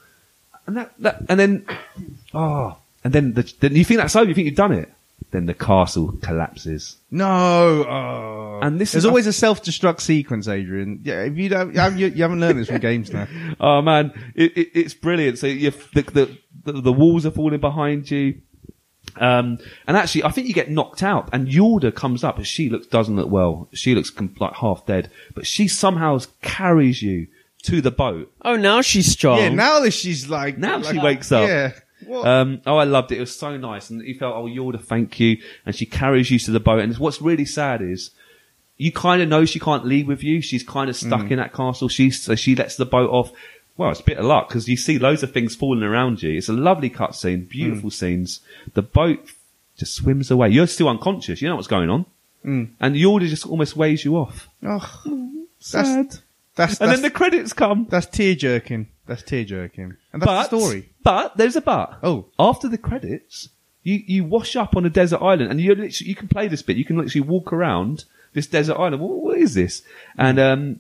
[0.68, 1.66] And that, that, and then,
[2.34, 4.90] oh, and then the, then you think that's over, you think you've done it.
[5.32, 6.98] Then the castle collapses.
[7.10, 7.26] No.
[7.86, 8.60] Oh.
[8.62, 11.02] And this There's is- always a self-destruct sequence, Adrian.
[11.04, 13.28] Yeah, if you don't, you, haven't- you, haven't learned this from games now.
[13.60, 15.40] Oh man, it, it, it's brilliant.
[15.40, 18.42] So you the, the, the, the walls are falling behind you.
[19.18, 22.70] Um, and actually, I think you get knocked out, and Yorda comes up, and she
[22.70, 23.68] looks doesn't look well.
[23.74, 27.28] She looks like half dead, but she somehow carries you
[27.64, 28.32] to the boat.
[28.44, 29.40] Oh, now she's strong.
[29.40, 31.48] Yeah, now that she's like, Now like- she wakes up.
[31.48, 31.72] Yeah.
[32.06, 32.28] What?
[32.28, 33.18] Um, oh, I loved it.
[33.18, 35.38] It was so nice, and you felt, oh, Yorda, thank you.
[35.66, 36.82] And she carries you to the boat.
[36.82, 38.12] And what's really sad is
[38.76, 40.42] you kind of know she can't leave with you.
[40.42, 41.88] She's kind of stuck in that castle.
[41.88, 43.32] She so she lets the boat off.
[43.78, 46.38] Well, it's a bit of luck because you see loads of things falling around you.
[46.38, 48.42] It's a lovely cutscene, beautiful scenes.
[48.74, 49.26] The boat
[49.78, 50.50] just swims away.
[50.50, 51.42] You're still unconscious.
[51.42, 52.06] You know what's going on,
[52.46, 52.72] Mm.
[52.82, 54.50] and Yorda just almost waves you off.
[54.66, 56.20] oh, Sad.
[56.56, 57.88] That's, and that's, then the credits come.
[57.90, 58.90] that's tear jerking.
[59.06, 59.96] That's tear jerking.
[60.12, 60.90] And that's but, the story.
[61.04, 62.00] But there's a but.
[62.04, 62.28] Oh.
[62.38, 63.50] After the credits,
[63.82, 66.62] you, you wash up on a desert island and you literally, you can play this
[66.62, 66.78] bit.
[66.78, 69.02] You can literally walk around this desert island.
[69.02, 69.82] What, what is this?
[70.18, 70.80] And, um,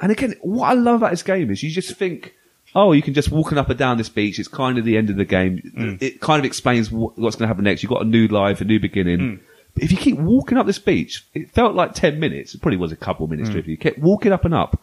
[0.00, 2.34] and again, what I love about this game is you just think,
[2.74, 4.38] oh, you can just walking up and down this beach.
[4.38, 5.62] It's kind of the end of the game.
[5.76, 6.02] Mm.
[6.02, 7.82] It kind of explains what, what's going to happen next.
[7.82, 9.18] You've got a new life, a new beginning.
[9.18, 9.40] Mm.
[9.72, 12.54] But if you keep walking up this beach, it felt like 10 minutes.
[12.54, 13.56] It probably was a couple of minutes mm.
[13.56, 14.80] if you kept walking up and up.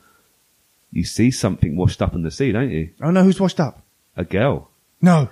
[0.94, 2.91] You see something washed up in the sea, don't you?
[3.02, 3.84] Oh no, who's washed up?
[4.16, 4.70] A girl
[5.02, 5.30] No.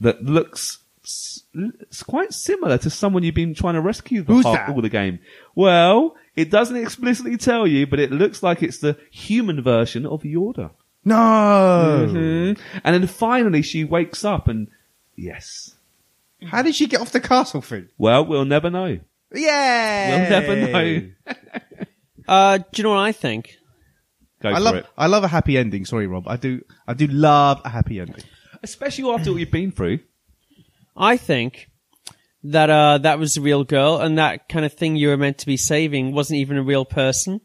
[0.00, 4.44] that looks s- it's quite similar to someone you've been trying to rescue the Who's
[4.44, 4.68] whole, that?
[4.70, 5.20] all the game.
[5.54, 10.22] Well, it doesn't explicitly tell you, but it looks like it's the human version of
[10.22, 10.72] Yorda.
[11.04, 12.54] No.
[12.84, 14.68] And then finally she wakes up and
[15.16, 15.74] yes.
[16.44, 17.88] How did she get off the castle thing?
[17.98, 18.98] Well, we'll never know.
[19.34, 20.10] Yeah.
[20.10, 21.08] We'll never know.
[22.26, 23.56] Uh, do you know what I think?
[24.40, 24.86] Go I for love it.
[24.96, 25.84] I love a happy ending.
[25.84, 26.28] Sorry, Rob.
[26.28, 28.22] I do I do love a happy ending.
[28.62, 30.00] Especially after what you've been through.
[30.96, 31.68] I think
[32.44, 35.38] that uh, that was a real girl, and that kind of thing you were meant
[35.38, 37.40] to be saving wasn't even a real person.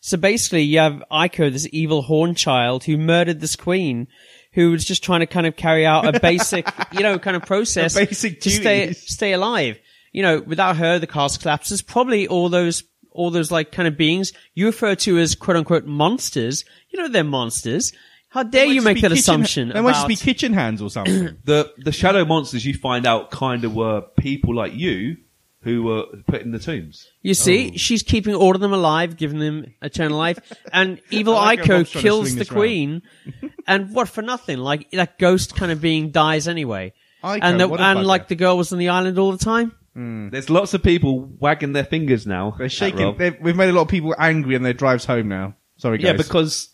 [0.00, 4.06] So basically, you have Ico, this evil horn child who murdered this queen,
[4.52, 7.46] who was just trying to kind of carry out a basic, you know, kind of
[7.46, 9.10] process A basic to stay duties.
[9.10, 9.78] stay alive.
[10.12, 11.80] You know, without her, the castle collapses.
[11.82, 12.84] Probably all those
[13.14, 16.64] all those like kind of beings you refer to as quote unquote monsters.
[16.90, 17.92] You know, they're monsters.
[18.28, 19.68] How dare you make that assumption?
[19.68, 21.38] They might just about- be kitchen hands or something.
[21.44, 25.16] The the shadow monsters you find out kind of were people like you
[25.62, 27.08] who were put in the tombs.
[27.22, 27.76] You see, Oh.
[27.76, 30.38] she's keeping all of them alive, giving them eternal life,
[30.72, 33.02] and evil I like how Ico Rob's trying to kills the queen,
[33.66, 34.58] and what for nothing?
[34.58, 36.92] Like that ghost kind of being dies anyway,
[37.22, 38.04] Ico, and the, what a and bugger.
[38.04, 39.72] like the girl was on the island all the time.
[39.94, 42.54] There's lots of people wagging their fingers now.
[42.58, 43.16] They're shaking.
[43.16, 45.54] They've, we've made a lot of people angry on their drives home now.
[45.76, 46.04] Sorry, guys.
[46.04, 46.70] Yeah, because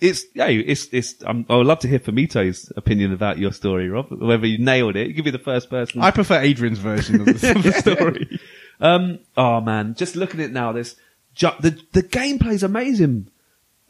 [0.00, 1.14] it's hey, it's it's.
[1.24, 4.08] Um, I would love to hear Fumito's opinion about your story, Rob.
[4.10, 6.02] Whether you nailed it, you could be the first person.
[6.02, 8.40] I prefer Adrian's version of the, of the story.
[8.80, 10.96] um, oh man, just looking at it now, this
[11.34, 13.28] ju- the the gameplay's amazing.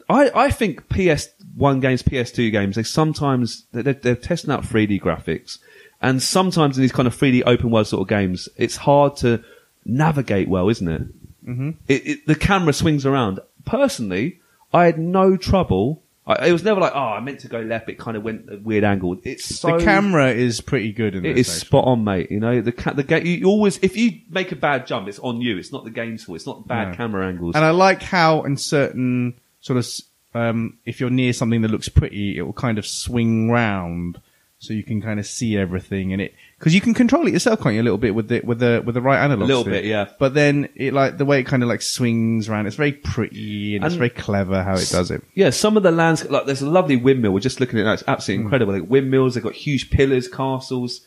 [0.09, 4.63] I I think PS One games, PS Two games, they sometimes they're, they're testing out
[4.63, 5.59] 3D graphics,
[6.01, 9.43] and sometimes in these kind of 3D open world sort of games, it's hard to
[9.85, 11.01] navigate well, isn't it?
[11.47, 11.69] Mm-hmm.
[11.87, 12.25] It, it?
[12.27, 13.39] The camera swings around.
[13.65, 14.39] Personally,
[14.73, 16.03] I had no trouble.
[16.27, 17.89] I, it was never like, oh, I meant to go left.
[17.89, 19.17] It kind of went a weird angle.
[19.23, 21.47] It's so the camera is pretty good in It this.
[21.47, 21.67] is actually.
[21.67, 22.29] spot on, mate.
[22.31, 23.25] You know the ca- the game.
[23.25, 25.57] You, you always if you make a bad jump, it's on you.
[25.57, 26.35] It's not the game's fault.
[26.35, 26.95] It's not bad No.
[26.95, 27.55] camera angles.
[27.55, 29.87] And I like how in certain sort of,
[30.35, 34.21] um, if you're near something that looks pretty, it will kind of swing round
[34.63, 37.59] so you can kind of see everything and it, cause you can control it yourself,
[37.61, 37.81] can't you?
[37.81, 39.71] A little bit with the, with the, with the right analog A little stick.
[39.73, 40.09] bit, yeah.
[40.19, 43.75] But then it like, the way it kind of like swings around, it's very pretty
[43.75, 45.23] and, it's very clever how it does it.
[45.33, 47.31] Yeah, some of the lands, like there's a lovely windmill.
[47.31, 47.93] We're just looking at that.
[47.93, 48.13] It's Mm.
[48.13, 48.73] absolutely incredible.
[48.73, 51.01] Like windmills, they've got huge pillars, castles.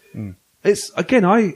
[0.65, 1.55] It's again, I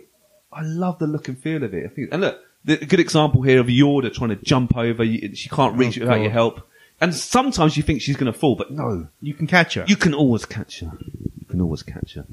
[0.52, 1.84] I love the look and feel of it.
[1.84, 5.02] I think, and look, the, a good example here of Yorda trying to jump over.
[5.02, 6.22] You, she can't reach it without God.
[6.22, 6.60] your help.
[7.00, 9.84] And sometimes you think she's going to fall, but no, You can catch her.
[9.86, 10.90] you can always catch her.
[11.38, 12.26] You can always catch her.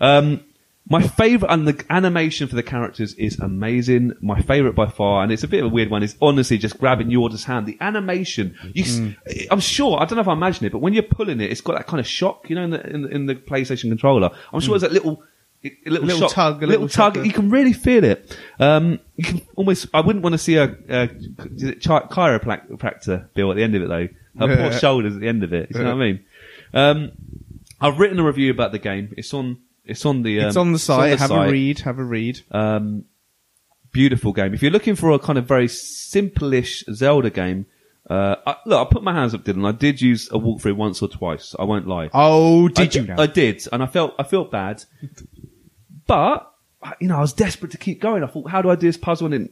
[0.00, 0.44] Um,
[0.86, 4.12] my favorite and the animation for the characters is amazing.
[4.20, 6.78] My favorite by far, and it's a bit of a weird one, is honestly just
[6.78, 7.64] grabbing Yorda's hand.
[7.66, 10.92] The animation, you, s- I'm sure, I don't know if I imagine it, but when
[10.92, 13.08] you're pulling it, it's got that kind of shock, you know, in the in, the-
[13.08, 14.30] in the PlayStation controller.
[14.52, 15.22] I'm sure there's that little.
[15.64, 17.24] A little, Little tug, a little, little tug.
[17.24, 18.36] You can really feel it.
[18.58, 19.86] Um, you can almost.
[19.94, 21.08] I wouldn't want to see a, a
[21.54, 24.08] is it chi- chiropractor bill at the end of it though.
[24.38, 25.70] Her poor shoulders at the end of it.
[25.70, 26.24] You know what I mean?
[26.74, 27.12] Um,
[27.80, 29.14] I've written a review about the game.
[29.16, 29.58] It's on.
[29.84, 30.40] It's on the.
[30.40, 31.18] Um, it's on the site.
[31.18, 31.48] have site.
[31.48, 31.78] a read.
[31.80, 32.40] Have a read.
[32.50, 33.04] Um,
[33.92, 34.52] beautiful game.
[34.52, 37.66] If you're looking for a kind of very simple-ish Zelda game,
[38.10, 39.66] uh, I, look, I put my hands up, Dylan.
[39.66, 41.54] I did use a walkthrough once or twice.
[41.58, 42.10] I won't lie.
[42.12, 43.22] Oh, did di- you now?
[43.22, 44.84] I did, and I felt I felt bad,
[46.06, 46.52] but
[47.00, 48.22] you know I was desperate to keep going.
[48.22, 49.32] I thought, how do I do this puzzle?
[49.32, 49.48] And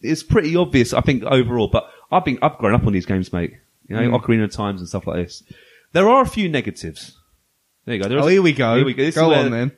[0.00, 1.68] it's pretty obvious, I think, overall.
[1.68, 3.54] But I've been I've grown up on these games, mate.
[3.88, 4.20] You know, Mm.
[4.20, 5.42] Ocarina of Times and stuff like this.
[5.92, 7.18] There are a few negatives.
[7.84, 8.08] There you go.
[8.08, 8.76] There oh, here we go.
[8.76, 9.02] Here we go.
[9.02, 9.72] This is Go on then.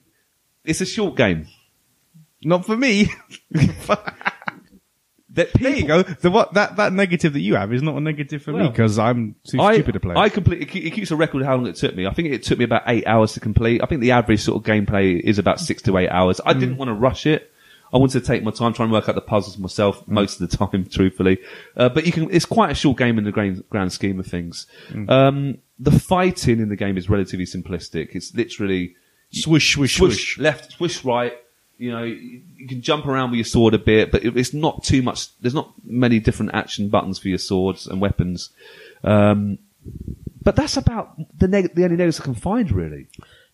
[0.65, 1.47] It's a short game.
[2.43, 3.11] Not for me.
[5.35, 6.03] That There you go.
[6.03, 8.99] The what that that negative that you have is not a negative for me because
[8.99, 10.15] I'm too I, stupid to play.
[10.17, 10.63] I complete.
[10.63, 12.07] It it keeps a record of how long it took me.
[12.07, 13.83] I think it took me about eight hours to complete.
[13.83, 16.41] I think the average sort of gameplay is about six to eight hours.
[16.47, 16.61] I Mm.
[16.61, 17.51] didn't want to rush it.
[17.93, 20.09] I wanted to take my time, try and work out the puzzles myself Mm.
[20.09, 21.39] most of the time, truthfully.
[21.77, 22.29] Uh, but you can.
[22.31, 24.67] It's quite a short game in the grand, grand scheme of things.
[24.91, 25.11] Mm.
[25.11, 28.11] Um, the fighting in the game is relatively simplistic.
[28.15, 28.95] It's literally
[29.33, 30.39] Swish, swish, swish swish.
[30.39, 31.33] left, swish right.
[31.77, 35.03] You know, you, can jump around with your sword a bit, but it's not too
[35.03, 35.37] much.
[35.41, 38.51] There's not many different action buttons for your swords and weapons.
[39.03, 39.59] Um,
[40.43, 43.09] but that's about the neg- the only negatives I can find, really.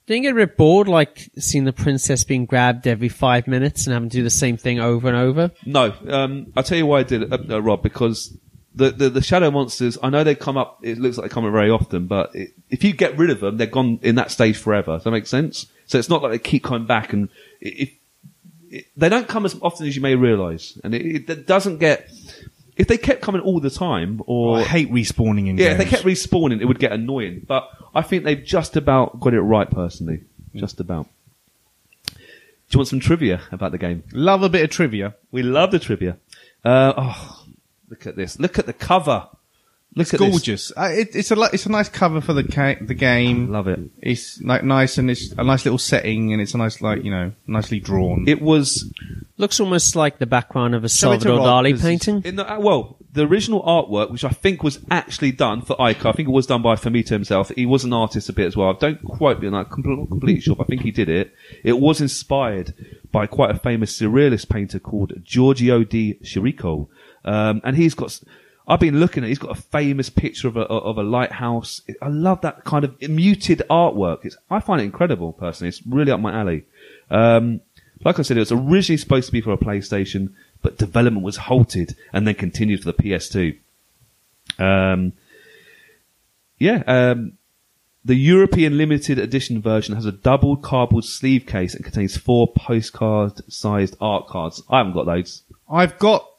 [0.06, 3.86] Didn't you get a bit bored, like seeing the princess being grabbed every five minutes
[3.86, 5.52] and having to do the same thing over and over?
[5.64, 8.36] No, um, I'll tell you why I did it, uh, uh, Rob, because
[8.74, 11.44] the, the, the shadow monsters, I know they come up, it looks like they come
[11.44, 14.32] up very often, but it, if you get rid of them, they're gone in that
[14.32, 14.94] stage forever.
[14.94, 15.66] Does that make sense?
[15.86, 17.28] So it's not like they keep coming back and
[17.60, 17.90] if,
[18.70, 20.78] it, they don't come as often as you may realize.
[20.82, 22.10] And it, it, doesn't get,
[22.76, 25.60] if they kept coming all the time or, I hate respawning in games.
[25.60, 25.90] yeah, if games.
[25.90, 27.44] they kept respawning, it would get annoying.
[27.46, 30.22] But I think they've just about got it right, personally.
[30.54, 31.08] Just about.
[32.06, 34.04] Do you want some trivia about the game?
[34.12, 35.16] Love a bit of trivia.
[35.32, 36.18] We love the trivia.
[36.64, 37.44] Uh, oh,
[37.88, 38.38] look at this.
[38.38, 39.28] Look at the cover.
[39.96, 40.30] Look at this.
[40.30, 40.72] Gorgeous.
[40.76, 43.50] Uh, it, it's a it's a nice cover for the ca- the game.
[43.50, 43.80] Love it.
[44.00, 47.10] It's like nice and it's a nice little setting and it's a nice like you
[47.10, 48.24] know nicely drawn.
[48.28, 48.88] It was
[49.36, 52.22] Looks almost like the background of a Show it to Salvador Rob, Dali 'cause painting.
[52.24, 56.06] in the uh, well, the original artwork, which I think was actually done for Ico.
[56.10, 57.48] I think it was done by Fumito himself.
[57.56, 58.68] He was an artist a bit as well.
[58.68, 61.32] I don't quite be I'm not compl- completely sure, but I think he did it.
[61.64, 62.74] It was inspired
[63.10, 66.86] by quite a famous surrealist painter called Giorgio de Chirico,
[67.24, 68.10] um, and he's got.
[68.10, 68.24] s-
[68.70, 69.28] I've been looking at.
[69.28, 71.82] He's got a famous picture of a of a lighthouse.
[72.00, 74.24] I love that kind of muted artwork.
[74.24, 75.70] It's I find it incredible personally.
[75.70, 76.64] It's really up my alley.
[77.10, 77.62] Um,
[78.04, 81.36] like I said, it was originally supposed to be for a PlayStation, but development was
[81.36, 83.58] halted and then continued for the PS2.
[84.58, 85.14] Um,
[86.58, 87.32] yeah, um,
[88.04, 93.96] the European limited edition version has a double cardboard sleeve case and contains four postcard-sized
[94.00, 94.62] art cards.
[94.70, 95.42] I haven't got those.
[95.68, 96.30] I've got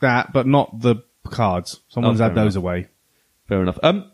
[0.00, 0.96] that, but not the
[1.26, 1.80] cards.
[1.88, 2.62] Someone's Oh, had those enough.
[2.64, 2.88] away.
[3.48, 3.78] Fair enough.
[3.82, 4.10] Um,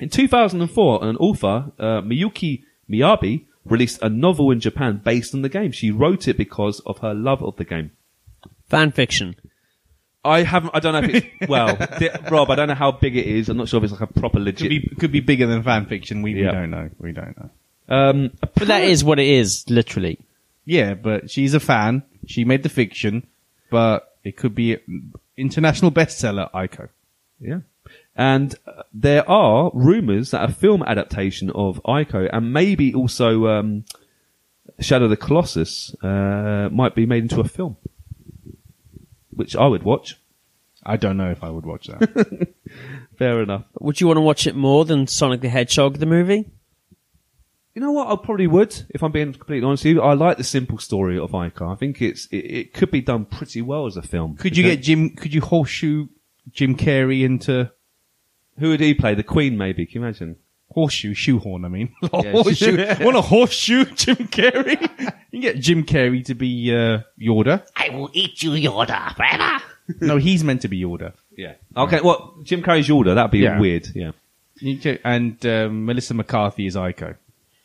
[0.00, 5.48] in 2004, an author, uh, Miyuki Miyabe, released a novel in Japan based on the
[5.48, 5.72] game.
[5.72, 7.90] She wrote it because of her love of the game.
[8.68, 9.36] Fan fiction.
[10.24, 10.70] I haven't.
[10.74, 12.50] I don't know if it's well, di- Rob.
[12.50, 13.48] I don't know how big it is.
[13.50, 14.68] I'm not sure if it's like a proper Could legit.
[14.70, 16.22] be could be bigger than fan fiction.
[16.22, 16.46] We, Yeah.
[16.46, 16.90] we don't know.
[16.98, 17.50] We don't know.
[17.94, 20.18] um, But that is what it is, literally.
[20.64, 22.04] Yeah, but she's a fan.
[22.26, 23.26] She made the fiction,
[23.70, 24.78] but it could be
[25.36, 26.50] international bestseller.
[26.52, 26.88] Ico.
[27.40, 27.60] Yeah.
[28.16, 33.84] And uh, there are rumours that a film adaptation of Ico and maybe also um,
[34.80, 37.76] Shadow of the Colossus uh, might be made into a film.
[39.30, 40.16] which I would watch.
[40.86, 42.48] I don't know if I would watch that.
[43.18, 43.64] Fair enough.
[43.80, 46.50] Would you want to watch it more than Sonic the Hedgehog the movie?
[47.74, 48.06] You know what?
[48.08, 50.02] I probably would, if I'm being completely honest with you.
[50.02, 51.72] I like the simple story of Ico.
[51.72, 54.36] I think it's it, it could be done pretty well as a film.
[54.36, 55.10] could you get Jim?
[55.10, 56.06] Could you horseshoe
[56.52, 57.70] Jim Carrey into
[58.58, 59.14] who would he play?
[59.14, 59.86] The Queen, maybe?
[59.86, 60.36] Can you imagine?
[60.70, 61.64] horseshoe shoehorn?
[61.64, 62.32] I mean, Yeah.
[62.32, 62.76] horseshoe.
[63.04, 64.80] Want a horseshoe, Jim Carrey?
[65.00, 67.64] you can get Jim Carrey to be uh, Yoda.
[67.76, 69.62] I will eat you, Yoda, forever.
[70.00, 71.12] No, he's meant to be Yoda.
[71.36, 71.54] Yeah.
[71.76, 72.00] Okay.
[72.00, 73.14] Well, Jim Carrey's Yoda.
[73.14, 73.58] That'd be Yeah.
[73.60, 73.88] weird.
[73.94, 74.12] Yeah.
[74.60, 77.16] You can- And um, Melissa McCarthy is Ico.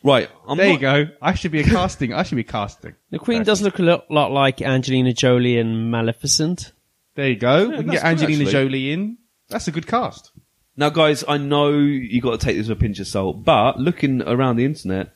[0.03, 0.29] Right.
[0.47, 1.05] I'm There not- you go.
[1.21, 2.13] I should be a casting.
[2.13, 2.95] I should be casting.
[3.11, 6.71] The Queen does look a lot, lot like Angelina Jolie and Maleficent.
[7.15, 7.67] There you go.
[7.69, 8.51] we can that's get good, Angelina actually.
[8.51, 9.17] Jolie in.
[9.49, 10.31] That's a good cast.
[10.77, 13.77] Now, guys, I know you got to take this with a pinch of salt, but
[13.79, 15.13] looking around the internet,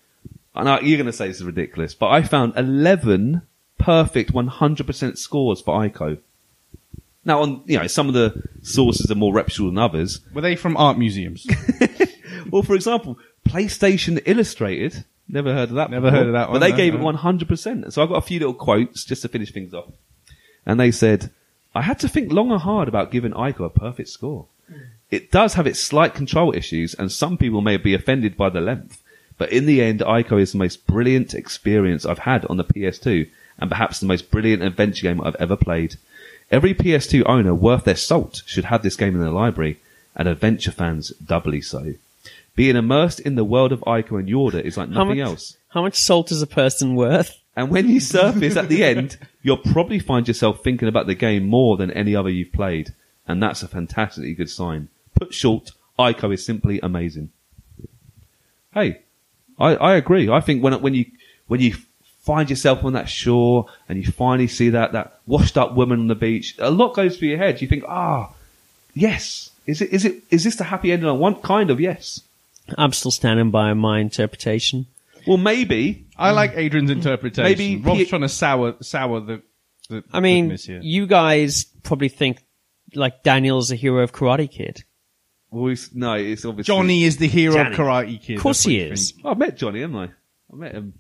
[0.53, 3.43] I know you're going to say this is ridiculous, but I found 11
[3.79, 6.17] perfect 100% scores for Ico.
[7.23, 10.19] Now, on you know, some of the sources are more reputable than others.
[10.33, 11.47] Were they from art museums?
[12.51, 13.17] Well, for example,
[13.47, 15.03] PlayStation Illustrated.
[15.27, 15.91] Never heard of that.
[15.91, 16.59] Never before, heard of that one.
[16.59, 17.09] But they no, gave no.
[17.09, 17.93] it 100%.
[17.93, 19.91] So I've got a few little quotes just to finish things off.
[20.65, 21.31] And they said,
[21.75, 24.47] I had to think long and hard about giving Ico a perfect score.
[24.67, 24.79] Hmm.
[25.09, 28.61] It does have its slight control issues, and some people may be offended by the
[28.61, 29.01] length.
[29.37, 33.29] But in the end, Ico is the most brilliant experience I've had on the PS2,
[33.59, 35.95] and perhaps the most brilliant adventure game I've ever played.
[36.51, 39.79] Every PS2 owner worth their salt should have this game in their library,
[40.15, 41.93] and adventure fans doubly so.
[42.55, 45.57] Being immersed in the world of Ico and Yorda is like How nothing much, else.
[45.69, 47.39] How much salt is a person worth?
[47.55, 51.45] And when you surface at the end, you'll probably find yourself thinking about the game
[51.45, 52.93] more than any other you've played.
[53.27, 54.89] And that's a fantastically good sign.
[55.15, 57.31] Put short, Ico is simply amazing.
[58.73, 59.01] Hey,
[59.59, 60.29] I, I agree.
[60.29, 61.05] I think when, when you,
[61.47, 61.75] when you
[62.21, 66.07] find yourself on that shore and you finally see that, that washed up woman on
[66.07, 67.61] the beach, a lot goes through your head.
[67.61, 68.31] You think, ah,
[68.93, 69.51] yes.
[69.65, 71.35] Is it, is it, is this the happy ending on one?
[71.35, 72.21] Kind of, yes.
[72.77, 74.87] I'm still standing by my interpretation.
[75.27, 76.07] Well, maybe.
[76.17, 76.95] I like Adrian's mm.
[76.95, 77.43] interpretation.
[77.43, 79.41] Maybe Rob's P- trying to sour sour the.
[79.89, 80.79] the I mean, goodness here.
[80.81, 82.43] you guys probably think
[82.93, 84.83] like Daniel's a hero of Karate Kid.
[85.49, 86.73] Well, it's, no, it's obviously.
[86.73, 87.71] Johnny is the hero Johnny.
[87.71, 88.37] of Karate Kid.
[88.37, 89.11] Of course That's what he you is.
[89.11, 89.25] think.
[89.25, 90.03] I met Johnny, haven't I?
[90.51, 90.93] I met him.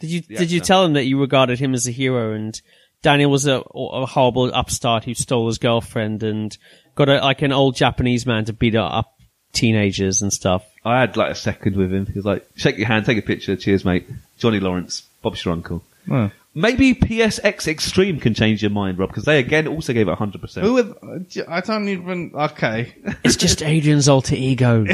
[0.00, 0.66] Did you did you actor.
[0.66, 2.60] tell him that you regarded him as a hero and
[3.02, 6.56] Daniel was a, a horrible upstart who stole his girlfriend and
[6.94, 9.19] got a, like an old Japanese man to beat her up
[9.52, 10.64] teenagers and stuff?
[10.84, 12.06] I had like a second with him.
[12.06, 14.08] He was like, shake your hand, take a picture, cheers mate.
[14.38, 15.82] Johnny Lawrence, Bob's your uncle.
[16.10, 16.30] Oh.
[16.54, 20.62] Maybe PSX Extreme can change your mind, Rob, because they again also gave it 100%.
[20.62, 22.32] Who are, th- I don't even.
[22.34, 22.94] Okay.
[23.24, 24.84] It's just Adrian's alter ego.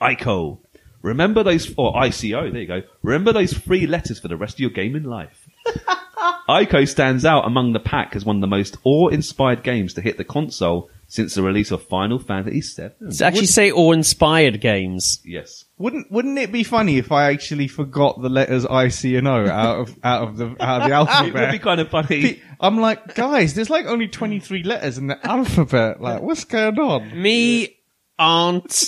[0.00, 0.58] ICO.
[1.02, 2.82] Remember those, or ICO, there you go.
[3.02, 5.46] Remember those three letters for the rest of your gaming life.
[6.48, 10.16] ICO stands out among the pack as one of the most awe-inspired games to hit
[10.16, 12.90] the console since the release of Final Fantasy VII.
[13.02, 15.20] It's actually say awe-inspired games.
[15.24, 15.64] Yes.
[15.78, 19.46] Wouldn't Wouldn't it be funny if I actually forgot the letters I, C, and O
[19.46, 21.26] out of out of the out of the alphabet?
[21.34, 22.42] It would be kind of funny.
[22.60, 26.00] I'm like, guys, there's like only 23 letters in the alphabet.
[26.00, 27.20] Like, what's going on?
[27.20, 27.76] Me,
[28.18, 28.84] aunt,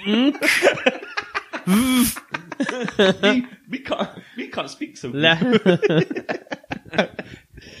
[0.00, 0.32] we,
[3.70, 5.22] we can't, we can't speak so good.
[5.22, 7.08] le-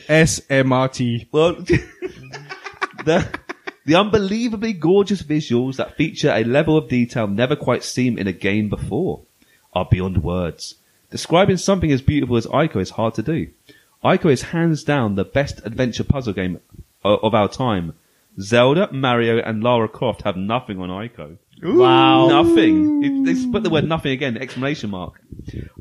[0.08, 1.28] S M R T.
[1.32, 1.54] Well,
[3.04, 3.28] the
[3.88, 8.32] the unbelievably gorgeous visuals that feature a level of detail never quite seen in a
[8.32, 9.22] game before
[9.72, 10.74] are beyond words.
[11.10, 13.48] Describing something as beautiful as Ico is hard to do.
[14.04, 16.60] Ico is hands down the best adventure puzzle game
[17.04, 17.94] uh, of our time.
[18.40, 21.38] Zelda, Mario, and Lara Croft have nothing on Ico.
[21.62, 22.28] wow.
[22.28, 23.02] Nothing.
[23.04, 25.20] It- They put the word nothing again, exclamation mark.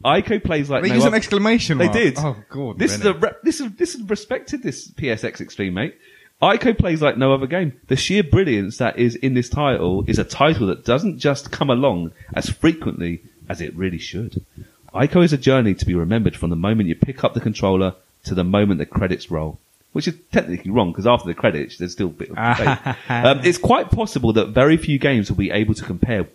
[0.04, 1.98] Ico plays like They no use an other- exclamation they mark.
[1.98, 2.16] did.
[2.18, 2.80] Oh, God.
[2.80, 4.64] This is a re- this is this is respected.
[4.64, 5.96] This PSX Extreme, mate.
[6.42, 7.74] Ico plays like no other game.
[7.88, 11.70] The sheer brilliance that is in this title is a title that doesn't just come
[11.70, 14.46] along as frequently as it really should.
[14.94, 17.96] Ico is a journey to be remembered from the moment you pick up the controller
[18.26, 19.60] to the moment the credits roll.
[19.94, 22.38] Which is technically wrong because after the credits, there's still a bit of
[23.10, 26.28] um, It's quite possible that very few games will be able to compare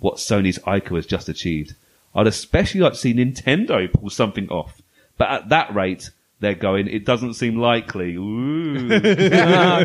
[0.00, 1.74] what Sony's Ico has just achieved.
[2.14, 4.82] I'd especially like to see Nintendo pull something off.
[5.16, 6.10] But at that rate,
[6.40, 8.14] they're going, it doesn't seem likely.
[8.16, 8.88] Ooh.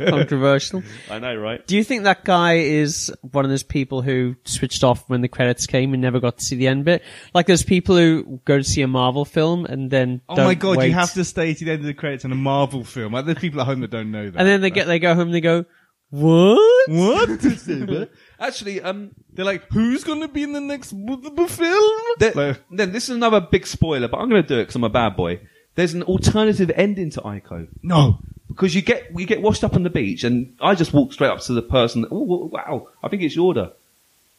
[0.10, 0.84] Controversial.
[1.10, 1.66] I know, right?
[1.66, 5.28] Do you think that guy is one of those people who switched off when the
[5.28, 7.04] credits came and never got to see the end bit?
[7.34, 10.54] Like those people who go to see a Marvel film and then Oh don't my
[10.56, 10.88] god, wait.
[10.88, 13.14] you have to stay to the end of the credits in a Marvel film.
[13.14, 14.38] Like, there's people at home that don't know that.
[14.40, 15.66] And then they get they go home and they go,
[16.10, 17.30] "What?" What?
[18.40, 22.02] Actually, um, They're like, who's gonna be in the next b- b- film?
[22.20, 24.76] there- Like, then this is another big spoiler, but I'm going to do it because
[24.76, 25.40] I'm a bad boy.
[25.82, 28.20] There's an alternative ending to Ico No.
[28.48, 31.30] because you get you get washed up on the beach, and I just walk straight
[31.32, 32.06] up to the person.
[32.12, 32.88] Oh wow!
[33.04, 33.72] I think it's Yorda.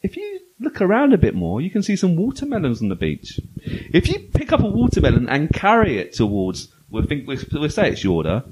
[0.01, 3.39] If you look around a bit more, you can see some watermelons on the beach.
[3.65, 7.89] If you pick up a watermelon and carry it towards, we think we we'll say
[7.89, 8.43] it's Yorda,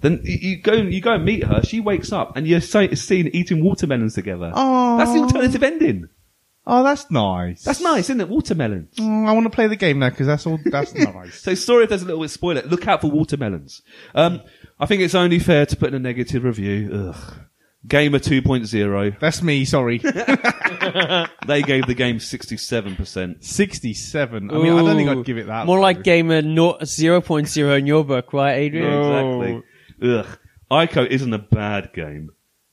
[0.00, 1.62] then you- go you go and meet her.
[1.62, 4.50] She wakes up, and you're seen eating watermelons together.
[4.54, 4.96] Oh.
[4.98, 6.08] That's the alternative ending.
[6.66, 7.64] Oh, that's nice.
[7.64, 8.28] That's nice, isn't it?
[8.28, 8.94] Watermelons.
[8.96, 10.58] Mm, I want to play the game now because that's all.
[10.64, 11.40] That's nice.
[11.40, 12.62] So sorry if there's a little bit spoiler.
[12.62, 13.82] Look out for watermelons.
[14.14, 14.42] Um,
[14.78, 17.12] I think it's only fair to put in a negative review.
[17.14, 17.34] Ugh.
[17.88, 19.18] Gamer 2.0.
[19.20, 19.64] That's me.
[19.64, 20.00] Sorry.
[21.46, 23.42] They gave the game 67%.
[23.44, 24.50] Sixty-seven.
[24.50, 25.20] I mean, I don't think Ooh.
[25.20, 25.66] I'd give it that.
[25.66, 25.82] More low.
[25.82, 28.90] like gamer no- 0.0 in your book, right, Adrian?
[28.90, 29.42] No.
[29.42, 30.08] Exactly.
[30.10, 30.38] Ugh.
[30.70, 32.30] Ico isn't a bad game.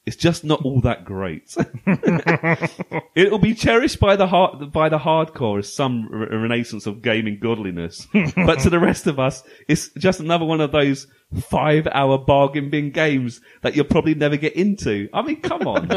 [0.08, 1.54] It's just not all that great.
[3.16, 7.40] It'll be cherished by the hard, by the hardcore as some re- renaissance of gaming
[7.42, 8.08] godliness.
[8.38, 11.08] but to the rest of us, it's just another one of those
[11.50, 15.10] five hour bargain bin games that you'll probably never get into.
[15.14, 15.88] I mean, come on.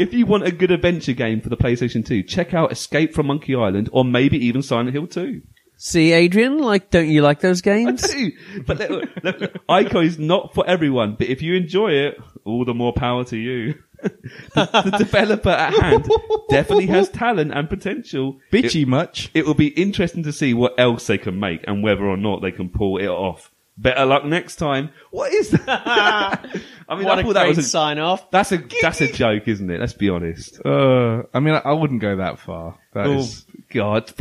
[0.00, 3.28] if you want a good adventure game for the PlayStation 2, check out Escape from
[3.28, 5.42] Monkey Island or maybe even Silent Hill 2.
[5.84, 8.02] See, Adrian, like, don't you like those I games?
[8.08, 8.30] do.
[8.64, 12.64] But look, look, look, Ico is not for everyone, but if you enjoy it, all
[12.64, 13.74] the more power to you.
[14.00, 16.08] the, the developer at hand
[16.48, 18.38] definitely has talent and potential.
[18.52, 19.32] bitchy It, much.
[19.34, 22.42] it will be interesting to see what else they can make and whether or not
[22.42, 23.50] they can pull it off.
[23.76, 24.90] Better luck next time.
[25.10, 25.66] What is that?
[26.88, 28.30] I mean, what I a thought that was a, sign off.
[28.30, 29.80] that's a that's a joke, isn't it?
[29.80, 30.60] Let's be honest.
[30.64, 32.78] Uh, I mean, I, I wouldn't go that far.
[32.92, 34.12] That Oh is- God,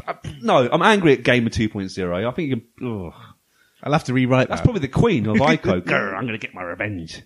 [0.41, 0.69] no!
[0.71, 2.27] I'm angry at Gamer 2.0.
[2.27, 3.05] I think you can.
[3.07, 3.13] ugh.
[3.83, 4.63] I'll have to rewrite That's that.
[4.63, 5.81] probably the queen of Ico.
[5.81, 7.21] Grr, I'm going to get my revenge.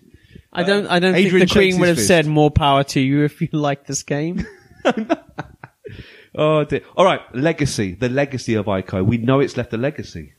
[0.52, 2.08] I don't, I don't think the Queen would have fist.
[2.08, 4.46] said more power to you if you like this game.
[6.38, 6.82] Oh dear.
[6.96, 7.94] All right, legacy.
[7.94, 9.04] The legacy of Ico.
[9.04, 10.34] We know it's left a legacy.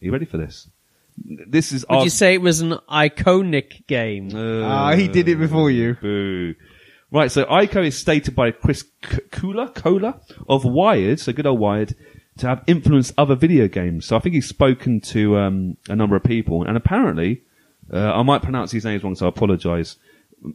[0.00, 0.70] Are you ready for this?
[1.18, 2.04] This is Would our.
[2.04, 4.30] you say it was an iconic game?
[4.34, 5.94] Ah, he did it before you.
[6.00, 6.54] Boo.
[7.12, 11.94] Right, so Ico is stated by Chris Kula, Kola of Wired, so good old Wired,
[12.38, 14.06] to have influenced other video games.
[14.06, 17.42] So I think he's spoken to um, a number of people, and apparently,
[17.92, 19.96] uh, I might pronounce these names wrong, so I apologise.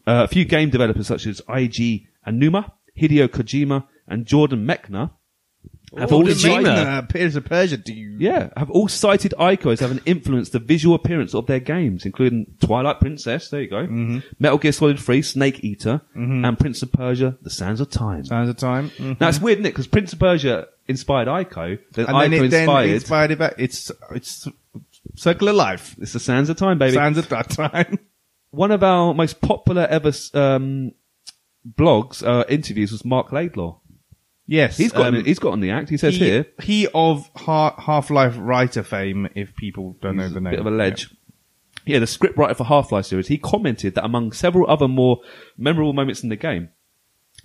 [0.07, 5.11] Uh, a few game developers such as Eiji Aonuma, Hideo Kojima, and Jordan Mechner
[5.97, 7.33] have all Jordan cited, Mechner.
[7.33, 8.15] Uh, of Persia, do you?
[8.19, 12.55] yeah, have all cited Ico as having influenced the visual appearance of their games, including
[12.59, 17.37] Twilight Princess, there you go, Metal Gear Solid 3, Snake Eater, and Prince of Persia,
[17.41, 18.25] The Sands of Time.
[18.25, 18.89] Sands of Time.
[18.91, 19.19] Mhm.
[19.21, 19.69] Now it's weird, isn't it?
[19.69, 22.89] Because Prince of Persia inspired Ico, then And Ico then it then inspired.
[22.89, 23.53] inspired it back.
[23.57, 24.47] It's, it's
[25.15, 25.95] Circle of Life.
[25.99, 26.93] it's the Sands of Time, baby.
[26.95, 27.97] Sands of that time.
[28.51, 30.91] One of our most popular ever um,
[31.77, 33.79] blogs, uh, interviews was Marc Laidlaw.
[34.47, 34.77] Yes.
[34.77, 35.89] He's got um, on, he's got on the act.
[35.89, 40.37] He says he, here, he of Half Life writer fame, if people don't know the
[40.37, 40.51] a name.
[40.51, 41.09] bit of a ledge.
[41.85, 45.21] Yeah, the scriptwriter for Half-Life series, he commented that among several other more
[45.57, 46.67] memorable moments in the game,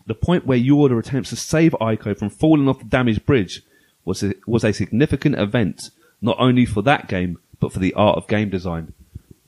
[0.07, 3.63] the point where Yorda attempts to save Ico from falling off the damaged bridge
[4.05, 5.91] was a, was a significant event,
[6.21, 8.93] not only for that game, but for the art of game design.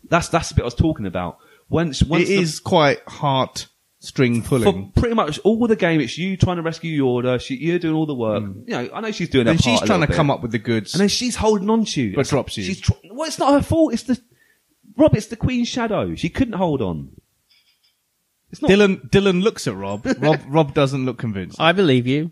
[0.08, 1.38] That's that's the bit I was talking about.
[1.68, 3.66] Once, It the- is quite heart
[4.04, 4.92] string for pulling.
[4.92, 7.40] pretty much all the game, it's you trying to rescue Yorda.
[7.40, 8.42] She, you're doing all the work.
[8.42, 10.30] You know, I know she's doing her And she's part a trying to little come
[10.30, 10.94] up with the goods.
[10.94, 12.14] And then she's holding on to you.
[12.16, 12.64] But drops you.
[12.64, 13.92] She's tr- well, it's not her fault.
[13.92, 14.20] It's the
[14.96, 15.14] Rob.
[15.16, 16.14] It's the Queen's shadow.
[16.14, 17.10] She couldn't hold on.
[18.50, 18.70] It's not.
[18.70, 20.06] Dylan Dylan looks at Rob.
[20.18, 21.60] Rob Rob doesn't look convinced.
[21.60, 22.30] I believe you.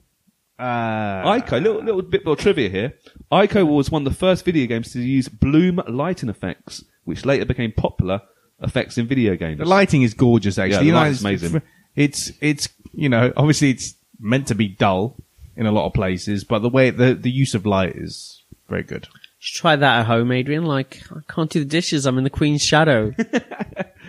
[0.58, 2.94] Uh, Ico, little, little bit more trivia here.
[3.32, 7.44] Ico was one of the first video games to use bloom lighting effects, which later
[7.44, 8.20] became popular
[8.62, 9.58] effects in video games.
[9.58, 10.58] the lighting is gorgeous.
[10.58, 11.62] Actually, Yeah, the You know, lighting's it's- amazing.
[11.94, 15.16] It's it's you know obviously it's meant to be dull
[15.56, 18.82] in a lot of places, but the way the the use of light is very
[18.82, 19.08] good.
[19.12, 20.64] You should try that at home, Adrian.
[20.64, 22.06] Like, I can't do the dishes.
[22.06, 23.12] I'm in the Queen's shadow.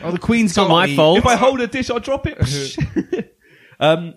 [0.06, 1.18] Oh, the Queen's It's not got my me- fault.
[1.20, 3.34] if I hold a dish, I'll drop it.
[3.80, 4.16] um,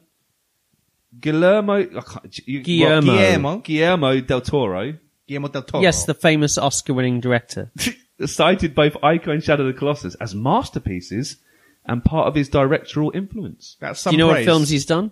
[1.21, 3.13] Guillermo, I can't- you- Guillermo.
[3.13, 3.59] Guillermo.
[3.59, 4.95] Guillermo del Toro
[5.29, 5.83] Guillermo del Toro.
[5.83, 7.71] yes, the famous Oscar-winning director.
[8.25, 11.37] cited both Ico and Shadow of the Colossus as masterpieces
[11.85, 13.77] and part of his directorial influence.
[13.81, 14.47] That's Do some you know praise.
[14.47, 15.11] what films he's done?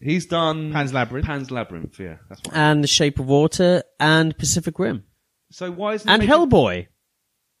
[0.00, 1.26] He's done Pan's Labyrinth.
[1.26, 2.56] Pan's Labyrinth, yeah, that's right.
[2.56, 5.04] And The Shape of Water and Pacific Rim.
[5.50, 6.88] So why isn't And Hellboy.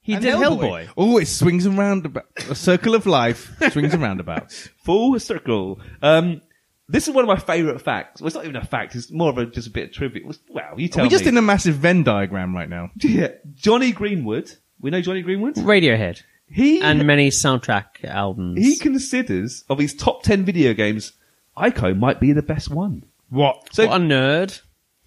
[0.02, 0.88] He And did Hellboy.
[0.96, 2.48] Oh, it swings and roundabouts.
[2.48, 4.68] A circle of life swings and roundabouts.
[4.84, 5.80] full circle?
[6.02, 6.42] Um,
[6.88, 8.20] this is one of my favourite facts.
[8.20, 10.22] Well, it's not even a fact; it's more of a just a bit of trivia.
[10.48, 11.30] Wow, you tell me We're just me.
[11.30, 12.90] in a massive Venn diagram right now.
[13.00, 14.52] yeah, Jonny Greenwood.
[14.80, 15.54] We know Jonny Greenwood.
[15.56, 16.22] Radiohead.
[16.48, 18.58] He And many soundtrack albums.
[18.58, 21.12] he considers of his top ten video games,
[21.56, 23.04] Ico might be the best one.
[23.30, 23.68] What?
[23.72, 24.60] So what a nerd.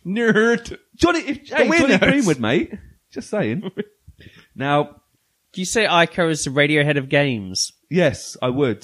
[0.05, 0.77] Nerd.
[0.95, 2.01] Johnny, if, hey, we're Johnny nerds.
[2.01, 2.73] Greenwood, mate.
[3.11, 3.71] Just saying.
[4.55, 5.01] now,
[5.53, 7.71] Do you say Ico is the Radiohead of games?
[7.89, 8.83] yes, I would.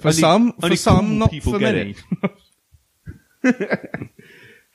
[0.00, 1.94] For Only- some, for only some, cool not people for get many.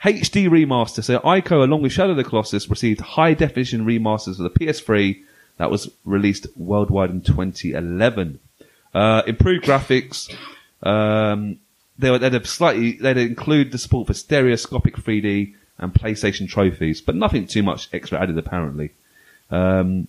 [0.03, 1.03] HD remaster.
[1.03, 5.21] So Ico, along with Shadow of the Colossus, received high definition remasters for the PS3
[5.57, 8.39] that was released worldwide in 2011.
[8.93, 10.33] Uh, improved graphics.
[10.81, 11.59] Um,
[11.97, 17.01] they would they'd have slightly they'd include the support for stereoscopic 3D and PlayStation trophies,
[17.01, 18.91] but nothing too much extra added apparently.
[19.49, 20.07] Um,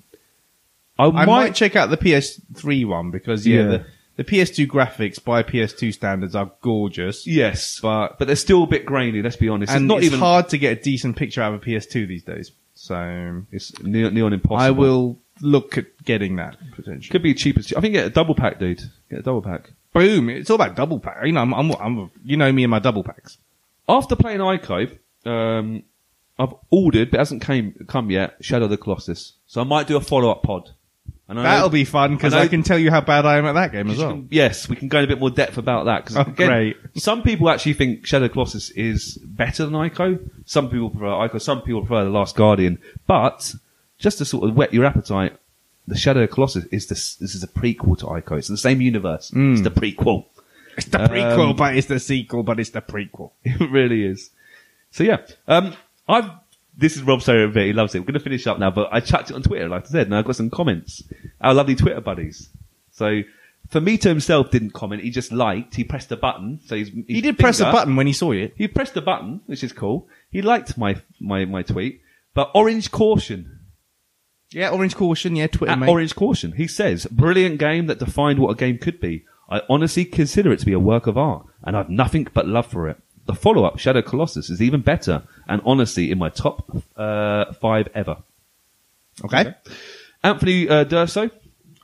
[0.98, 3.64] I, I might, might check out the PS3 one because yeah, Yeah.
[3.68, 3.86] the,
[4.16, 7.26] the PS2 graphics by PS2 standards are gorgeous.
[7.26, 9.22] yes, But but they're still a bit grainy.
[9.22, 9.72] Let's be honest.
[9.72, 12.06] and it's not it's even hard to get a decent picture out of a PS2
[12.08, 12.52] these days.
[12.74, 14.58] So It's neon, neon impossible.
[14.60, 17.10] I will look at getting that potentially.
[17.10, 18.82] Could be cheap as I think get a double pack, dude.
[19.10, 19.70] Get a double pack.
[19.92, 20.28] Boom!
[20.28, 21.24] It's all about double pack.
[21.24, 23.38] You know, I'm, I'm, I'm you know me and my double packs.
[23.88, 25.84] After playing Ico, um,
[26.38, 28.36] I've ordered, but it hasn't came come yet.
[28.40, 30.70] Shadow of the Colossus, so I might do a follow up pod.
[31.26, 33.54] And That'll be fun because I I, can tell you how bad I am at
[33.54, 34.10] that game as well.
[34.10, 36.76] can- yes, we can go in a bit more depth about that because Oh, great.
[36.96, 40.18] some people actually think Shadow Colossus is better than Ico.
[40.44, 41.40] Some people prefer Ico.
[41.40, 42.78] Some people prefer The Last Guardian.
[43.06, 43.54] But
[43.98, 45.34] just to sort of whet your appetite,
[45.88, 47.14] the Shadow Colossus is this.
[47.14, 48.36] This is a prequel to Ico.
[48.38, 49.32] It's the same universe.
[49.34, 50.26] It's the prequel.
[50.76, 53.30] It's the prequel, Um, but it's the sequel, but it's the prequel.
[53.44, 54.28] It really is.
[54.90, 55.18] So yeah,
[55.48, 55.74] um,
[56.06, 56.30] I've.
[56.76, 57.66] This is Rob saying bit.
[57.66, 58.00] He loves it.
[58.00, 60.06] We're going to finish up now, but I chucked it on Twitter, like I said,
[60.06, 61.02] and I got some comments.
[61.40, 62.48] Our lovely Twitter buddies.
[62.90, 63.22] So,
[63.70, 65.02] Fumito himself didn't comment.
[65.02, 65.74] He just liked.
[65.74, 66.60] He pressed a button.
[66.66, 68.54] So he's, He did press a button when he saw it.
[68.56, 70.08] He pressed a button, which is cool.
[70.30, 72.02] He liked my my my tweet.
[72.34, 73.60] But Orange Caution,
[74.50, 75.36] Yeah, Orange Caution.
[75.36, 75.88] Yeah, Twitter, at mate.
[75.88, 79.24] Orange Caution, he says, brilliant game that defined what a game could be.
[79.48, 82.66] I honestly consider it to be a work of art, and I've nothing but love
[82.66, 82.98] for it.
[83.26, 88.18] The follow-up, Shadow Colossus, is even better, and honestly in my top uh, five ever.
[89.24, 89.54] Okay.
[90.22, 91.30] Anthony uh, Durso,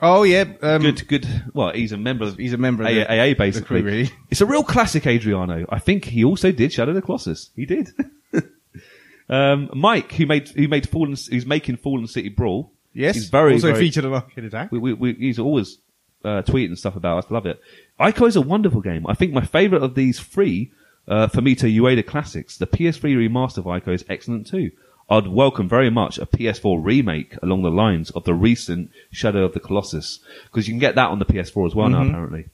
[0.01, 0.45] Oh yeah.
[0.61, 1.27] Um, good, good.
[1.53, 3.81] Well, he's a member of He's a member of AA, the- AA basically.
[3.81, 4.11] crew, really.
[4.31, 5.65] It's a real classic, Adriano.
[5.69, 7.51] I think he also did Shadow the Colossus.
[7.55, 7.89] He did.
[9.29, 12.73] um, Mike, who made who made Fallen, who's making Fallen City Brawl.
[12.93, 13.15] Yes.
[13.15, 14.71] he's very also very, featured on Arcade Attack.
[14.71, 15.77] we, we, we, he's always
[16.25, 17.31] uh, tweeting stuff about us.
[17.31, 17.61] Love it.
[17.99, 19.05] Ico is a wonderful game.
[19.07, 20.71] I think my favourite of these three
[21.07, 24.71] uh, Fumito Ueda classics, the PS3 remaster of Ico is excellent too.
[25.09, 29.53] I'd welcome very much a PS4 remake along the lines of the recent Shadow of
[29.53, 32.03] the Colossus because you can get that on the PS4 as well now.
[32.03, 32.45] Apparently,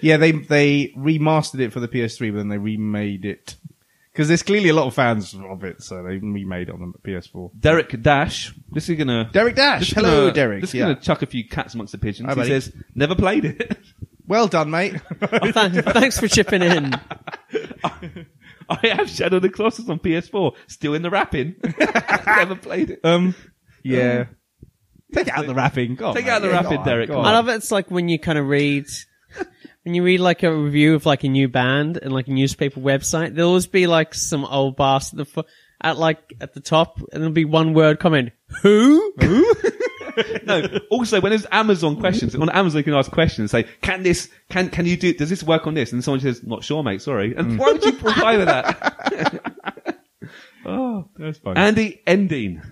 [0.00, 3.56] Yeah, they they remastered it for the PS3, but then they remade it
[4.12, 6.98] because there's clearly a lot of fans of it, so they remade it on the
[7.10, 7.50] PS4.
[7.60, 8.54] Derek Dash.
[8.72, 10.60] This is gonna Derek Dash, This is hello, gonna, Derek.
[10.62, 10.82] This is Yeah.
[10.86, 12.28] gonna chuck a few cats amongst the pigeons.
[12.28, 12.48] Hi, he buddy.
[12.48, 13.76] says never played it.
[14.28, 14.94] Well done, mate.
[15.30, 16.94] Th- Thanks for chipping in.
[18.68, 21.56] I have Shadow of the Colossus on PS4, still in the wrapping.
[22.26, 23.00] never played it.
[23.04, 23.34] um,
[23.82, 24.26] yeah.
[25.14, 25.94] Take it out the wrapping.
[25.94, 26.30] Go on, Take mate.
[26.32, 27.08] out the wrapping, go Derek.
[27.08, 27.26] Come on.
[27.26, 27.54] I love it.
[27.54, 28.86] It's like when you kind of read,
[29.84, 32.80] when you read like a review of like a new band and like a newspaper
[32.80, 35.44] website, there'll always be like some old boss at the fo-
[35.80, 38.30] at like at the top, and there'll be one word comment.
[38.62, 39.12] Who?
[39.20, 39.54] Who?
[40.44, 40.62] No.
[40.90, 43.50] Also, when there's Amazon questions on Amazon, you can ask questions.
[43.50, 44.30] Say, can this?
[44.50, 45.12] Can can you do?
[45.14, 45.92] Does this work on this?
[45.92, 47.02] And someone says, not sure, mate.
[47.02, 47.34] Sorry.
[47.36, 49.98] And why would you reply with that?
[50.66, 51.56] oh, That's fine.
[51.56, 52.62] Andy Endine.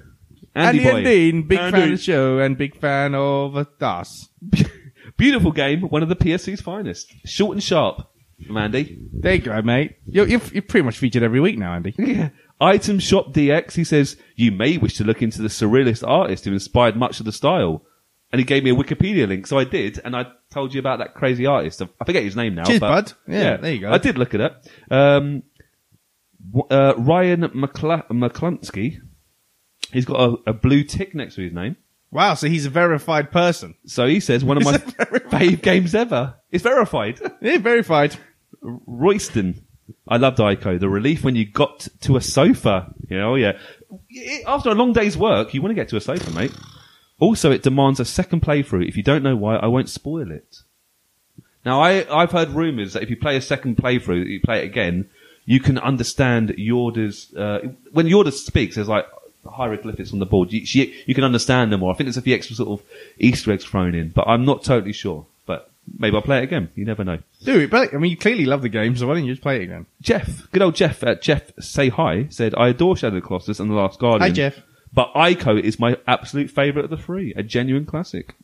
[0.55, 0.97] Andy boy.
[0.97, 4.29] and Dean, big fan of the show and big fan of us.
[5.17, 7.13] Beautiful game, one of the PSC's finest.
[7.25, 8.09] Short and sharp,
[8.47, 8.99] from Andy.
[9.13, 9.97] There you go, mate.
[10.07, 11.95] You're, you're, you're pretty much featured every week now, Andy.
[12.05, 12.31] Yeah.
[12.65, 16.53] Item Shop DX, he says, you may wish to look into the surrealist artist who
[16.53, 17.85] inspired much of the style.
[18.33, 20.99] And he gave me a Wikipedia link, so I did, and I told you about
[20.99, 21.81] that crazy artist.
[21.83, 22.65] I forget his name now.
[22.65, 23.13] Cheers, but- bud.
[23.33, 23.93] Yeah, there you go.
[23.93, 24.65] I did look it up.
[24.91, 25.45] Um,
[26.71, 28.99] uh, Ryan McCla- McClunsky,
[29.93, 31.77] he's got a, a blue tick next to his name.
[32.11, 33.75] Wow, so he's a verified person.
[33.87, 36.35] So he says, one of my fave games ever.
[36.51, 37.21] It's verified.
[37.41, 38.17] Yeah, verified.
[38.63, 39.65] Royston.
[40.09, 40.79] I loved Ico.
[40.79, 42.93] The relief when you got to a sofa.
[43.09, 43.59] You know, yeah.
[44.47, 46.53] After a long day's work, you want to get to a sofa, mate.
[47.21, 48.89] Also, it demands a second playthrough.
[48.89, 50.59] If you don't know why, I won't spoil it.
[51.65, 54.65] Now, I, I've heard rumours that if you play a second playthrough, you play it
[54.65, 55.09] again,
[55.47, 57.61] you can understand Yorda's, uh,
[57.93, 59.07] when Yorda speaks, there's like
[59.47, 60.53] hieroglyphics on the board.
[60.53, 61.93] You, she, you can understand them more.
[61.93, 62.87] I think there's a few extra sort of
[63.19, 65.27] Easter eggs thrown in, but I'm not totally sure.
[65.99, 66.71] Maybe I'll play it again.
[66.75, 67.19] You never know.
[67.45, 69.43] Do it, but I mean, you clearly love the game, so why don't you just
[69.43, 69.87] play it again?
[70.01, 73.61] Jeff, good old Jeff at Jeff Say Hi said, I adore Shadow of the Colossus
[73.61, 74.23] and The Last Guardian.
[74.23, 74.61] Hi, Jeff.
[74.93, 78.35] But Ico is my absolute favourite of the three, a genuine classic.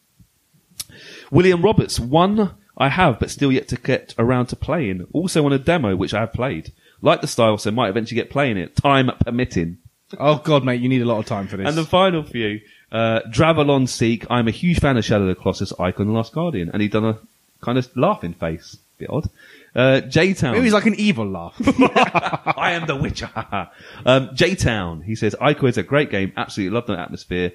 [1.30, 5.06] William Roberts, one I have but still yet to get around to playing.
[5.12, 6.72] Also on a demo which I have played.
[7.02, 9.78] Like the style, so might eventually get playing it, time permitting.
[10.18, 11.68] Oh god, mate, you need a lot of time for this.
[11.68, 12.60] And the final few,
[12.92, 14.26] uh, Dravalon Seek.
[14.30, 16.88] I'm a huge fan of Shadow of the Colossus, Icon, and Last Guardian, and he
[16.88, 17.18] done a
[17.60, 19.28] kind of laughing face, bit odd.
[19.74, 20.52] Uh, J Town.
[20.52, 21.54] Maybe he's like an evil laugh.
[22.56, 23.30] I am the Witcher.
[24.06, 25.02] um, J Town.
[25.02, 26.32] He says Ico is a great game.
[26.36, 27.52] Absolutely love the atmosphere.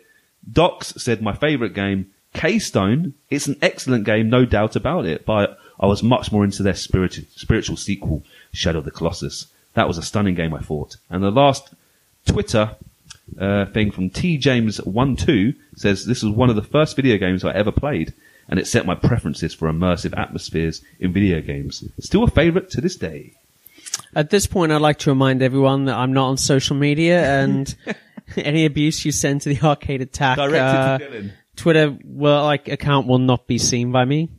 [0.51, 2.11] Docs said my favourite game.
[2.33, 3.13] K Stone.
[3.29, 5.25] It's an excellent game, no doubt about it.
[5.25, 8.23] But I was much more into their spiritual spiritual sequel,
[8.53, 9.47] Shadow of the Colossus.
[9.73, 10.95] That was a stunning game, I thought.
[11.09, 11.73] And the last
[12.25, 12.75] Twitter
[13.39, 17.17] uh, thing from T James one two says this was one of the first video
[17.17, 18.13] games I ever played,
[18.47, 21.83] and it set my preferences for immersive atmospheres in video games.
[21.99, 23.33] Still a favourite to this day.
[24.15, 27.75] At this point, I'd like to remind everyone that I'm not on social media and
[28.37, 33.19] any abuse you send to the arcade attack uh, to Twitter well, like account will
[33.19, 34.29] not be seen by me.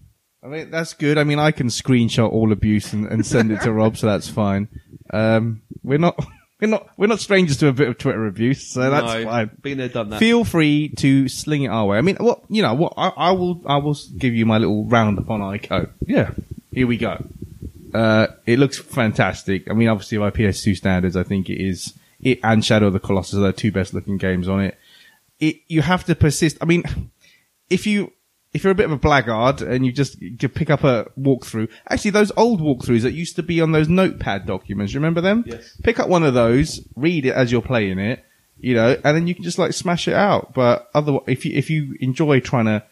[0.43, 1.19] I mean, that's good.
[1.19, 4.29] I mean, I can screenshot all abuse and, and send it to Rob, so that's
[4.29, 4.69] fine.
[5.13, 6.25] Um, we're not,
[6.61, 9.51] we're not, we're not strangers to a bit of Twitter abuse, so that's No, fine.
[9.63, 10.19] Been there, done that.
[10.21, 11.99] Feel free to sling it our way.
[11.99, 14.85] I mean, what you know, what I, I will, I will give you my little
[14.87, 15.91] roundup on ICO.
[16.07, 16.31] yeah.
[16.73, 17.25] Here we go.
[17.95, 19.71] Uh, it looks fantastic.
[19.71, 21.95] I mean, obviously by PS2 standards, I think it is.
[22.21, 24.79] It and Shadow of the Colossus are the two best looking games on it.
[25.41, 26.59] It you have to persist.
[26.61, 26.83] I mean,
[27.71, 28.13] if you
[28.53, 31.69] if you're a bit of a blackguard and you just you pick up a walkthrough,
[31.89, 35.45] actually those old walkthroughs that used to be on those notepad documents, remember them?
[35.47, 35.77] Yes.
[35.83, 38.25] Pick up one of those, read it as you're playing it,
[38.59, 40.55] you know, and then you can just like smash it out.
[40.55, 42.85] But otherwise, if you if you enjoy trying to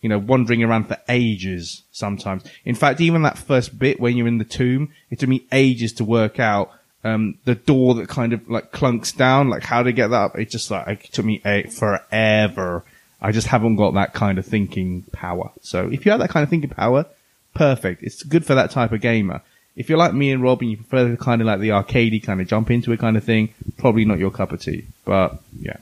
[0.00, 2.42] you know, wandering around for ages sometimes.
[2.64, 5.92] In fact, even that first bit when you're in the tomb, it took me ages
[5.94, 6.72] to work out
[7.04, 10.38] um, the door that kind of like clunks down, like how to get that up.
[10.38, 12.84] It just like it took me a- forever.
[13.22, 15.50] I just haven't got that kind of thinking power.
[15.62, 17.06] So if you have that kind of thinking power,
[17.54, 18.02] perfect.
[18.02, 19.42] It's good for that type of gamer.
[19.76, 22.22] If you're like me and Rob and you prefer the kind of like the arcadey
[22.22, 24.84] kind of jump into it kind of thing, probably not your cup of tea.
[25.04, 25.76] But yeah.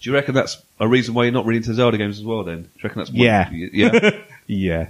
[0.00, 2.42] Do you reckon that's a reason why you're not really into Zelda games as well?
[2.44, 3.50] Then, do you reckon that's one- Yeah.
[3.52, 4.10] yeah,
[4.46, 4.88] Yeah.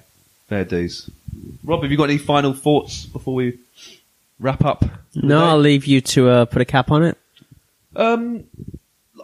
[0.49, 1.09] fair dues.
[1.65, 3.59] Rob, have you got any final thoughts before we
[4.41, 4.85] wrap up?
[5.15, 5.45] No, day?
[5.47, 7.19] I'll leave you to uh, put a cap on it.
[7.97, 8.45] Um,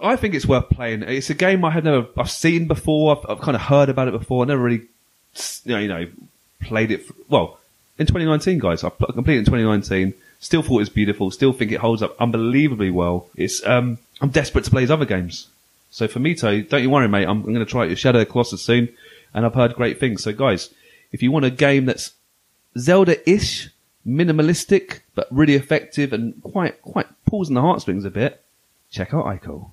[0.02, 1.02] I think it's worth playing.
[1.02, 3.16] It's a game I had never I've seen before.
[3.16, 4.44] I've, I've kind of heard about it before.
[4.44, 4.82] I never really,
[5.64, 6.06] you know, you know,
[6.60, 7.04] played it.
[7.04, 7.58] For, well,
[7.98, 10.14] in 2019, guys, I pl- completed in 2019.
[10.40, 11.30] Still thought it was beautiful.
[11.30, 13.28] Still think it holds up unbelievably well.
[13.36, 15.48] It's um, I'm desperate to play his other games.
[15.90, 17.24] So for me, don't you worry, mate.
[17.24, 17.96] I'm, I'm going to try it.
[17.96, 18.88] Shadow of the Colossus soon,
[19.34, 20.22] and I've heard great things.
[20.22, 20.72] So guys,
[21.12, 22.12] if you want a game that's
[22.78, 23.70] Zelda-ish,
[24.06, 28.42] minimalistic, but really effective and quite quite pulls in the heartstrings a bit,
[28.90, 29.72] check out Ico.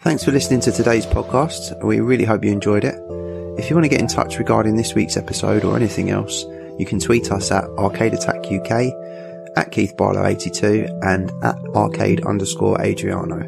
[0.00, 1.82] Thanks for listening to today's podcast.
[1.82, 2.94] We really hope you enjoyed it.
[3.58, 6.44] If you want to get in touch regarding this week's episode or anything else,
[6.78, 8.92] you can tweet us at Arcade Attack UK,
[9.56, 13.44] at Keith Barlow 82 and at arcade underscore Adriano.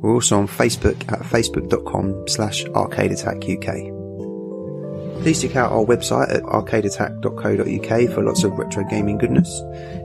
[0.00, 3.99] We're also on Facebook at facebook.com slash arcade attack UK.
[5.22, 9.60] Please check out our website at arcadeattack.co.uk for lots of retro gaming goodness,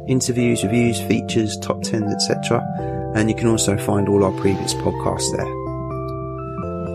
[0.09, 2.61] interviews, reviews, features, top 10s, etc.
[3.15, 5.47] And you can also find all our previous podcasts there.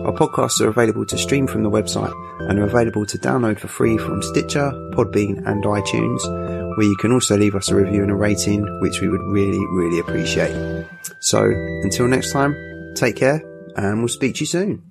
[0.07, 2.13] Our podcasts are available to stream from the website
[2.51, 7.13] and are available to download for free from Stitcher, Podbean and iTunes, where you can
[7.13, 10.87] also leave us a review and a rating, which we would really, really appreciate.
[11.21, 11.43] So,
[11.83, 12.55] until next time,
[12.97, 13.43] take care
[13.77, 14.90] and we'll speak to you soon.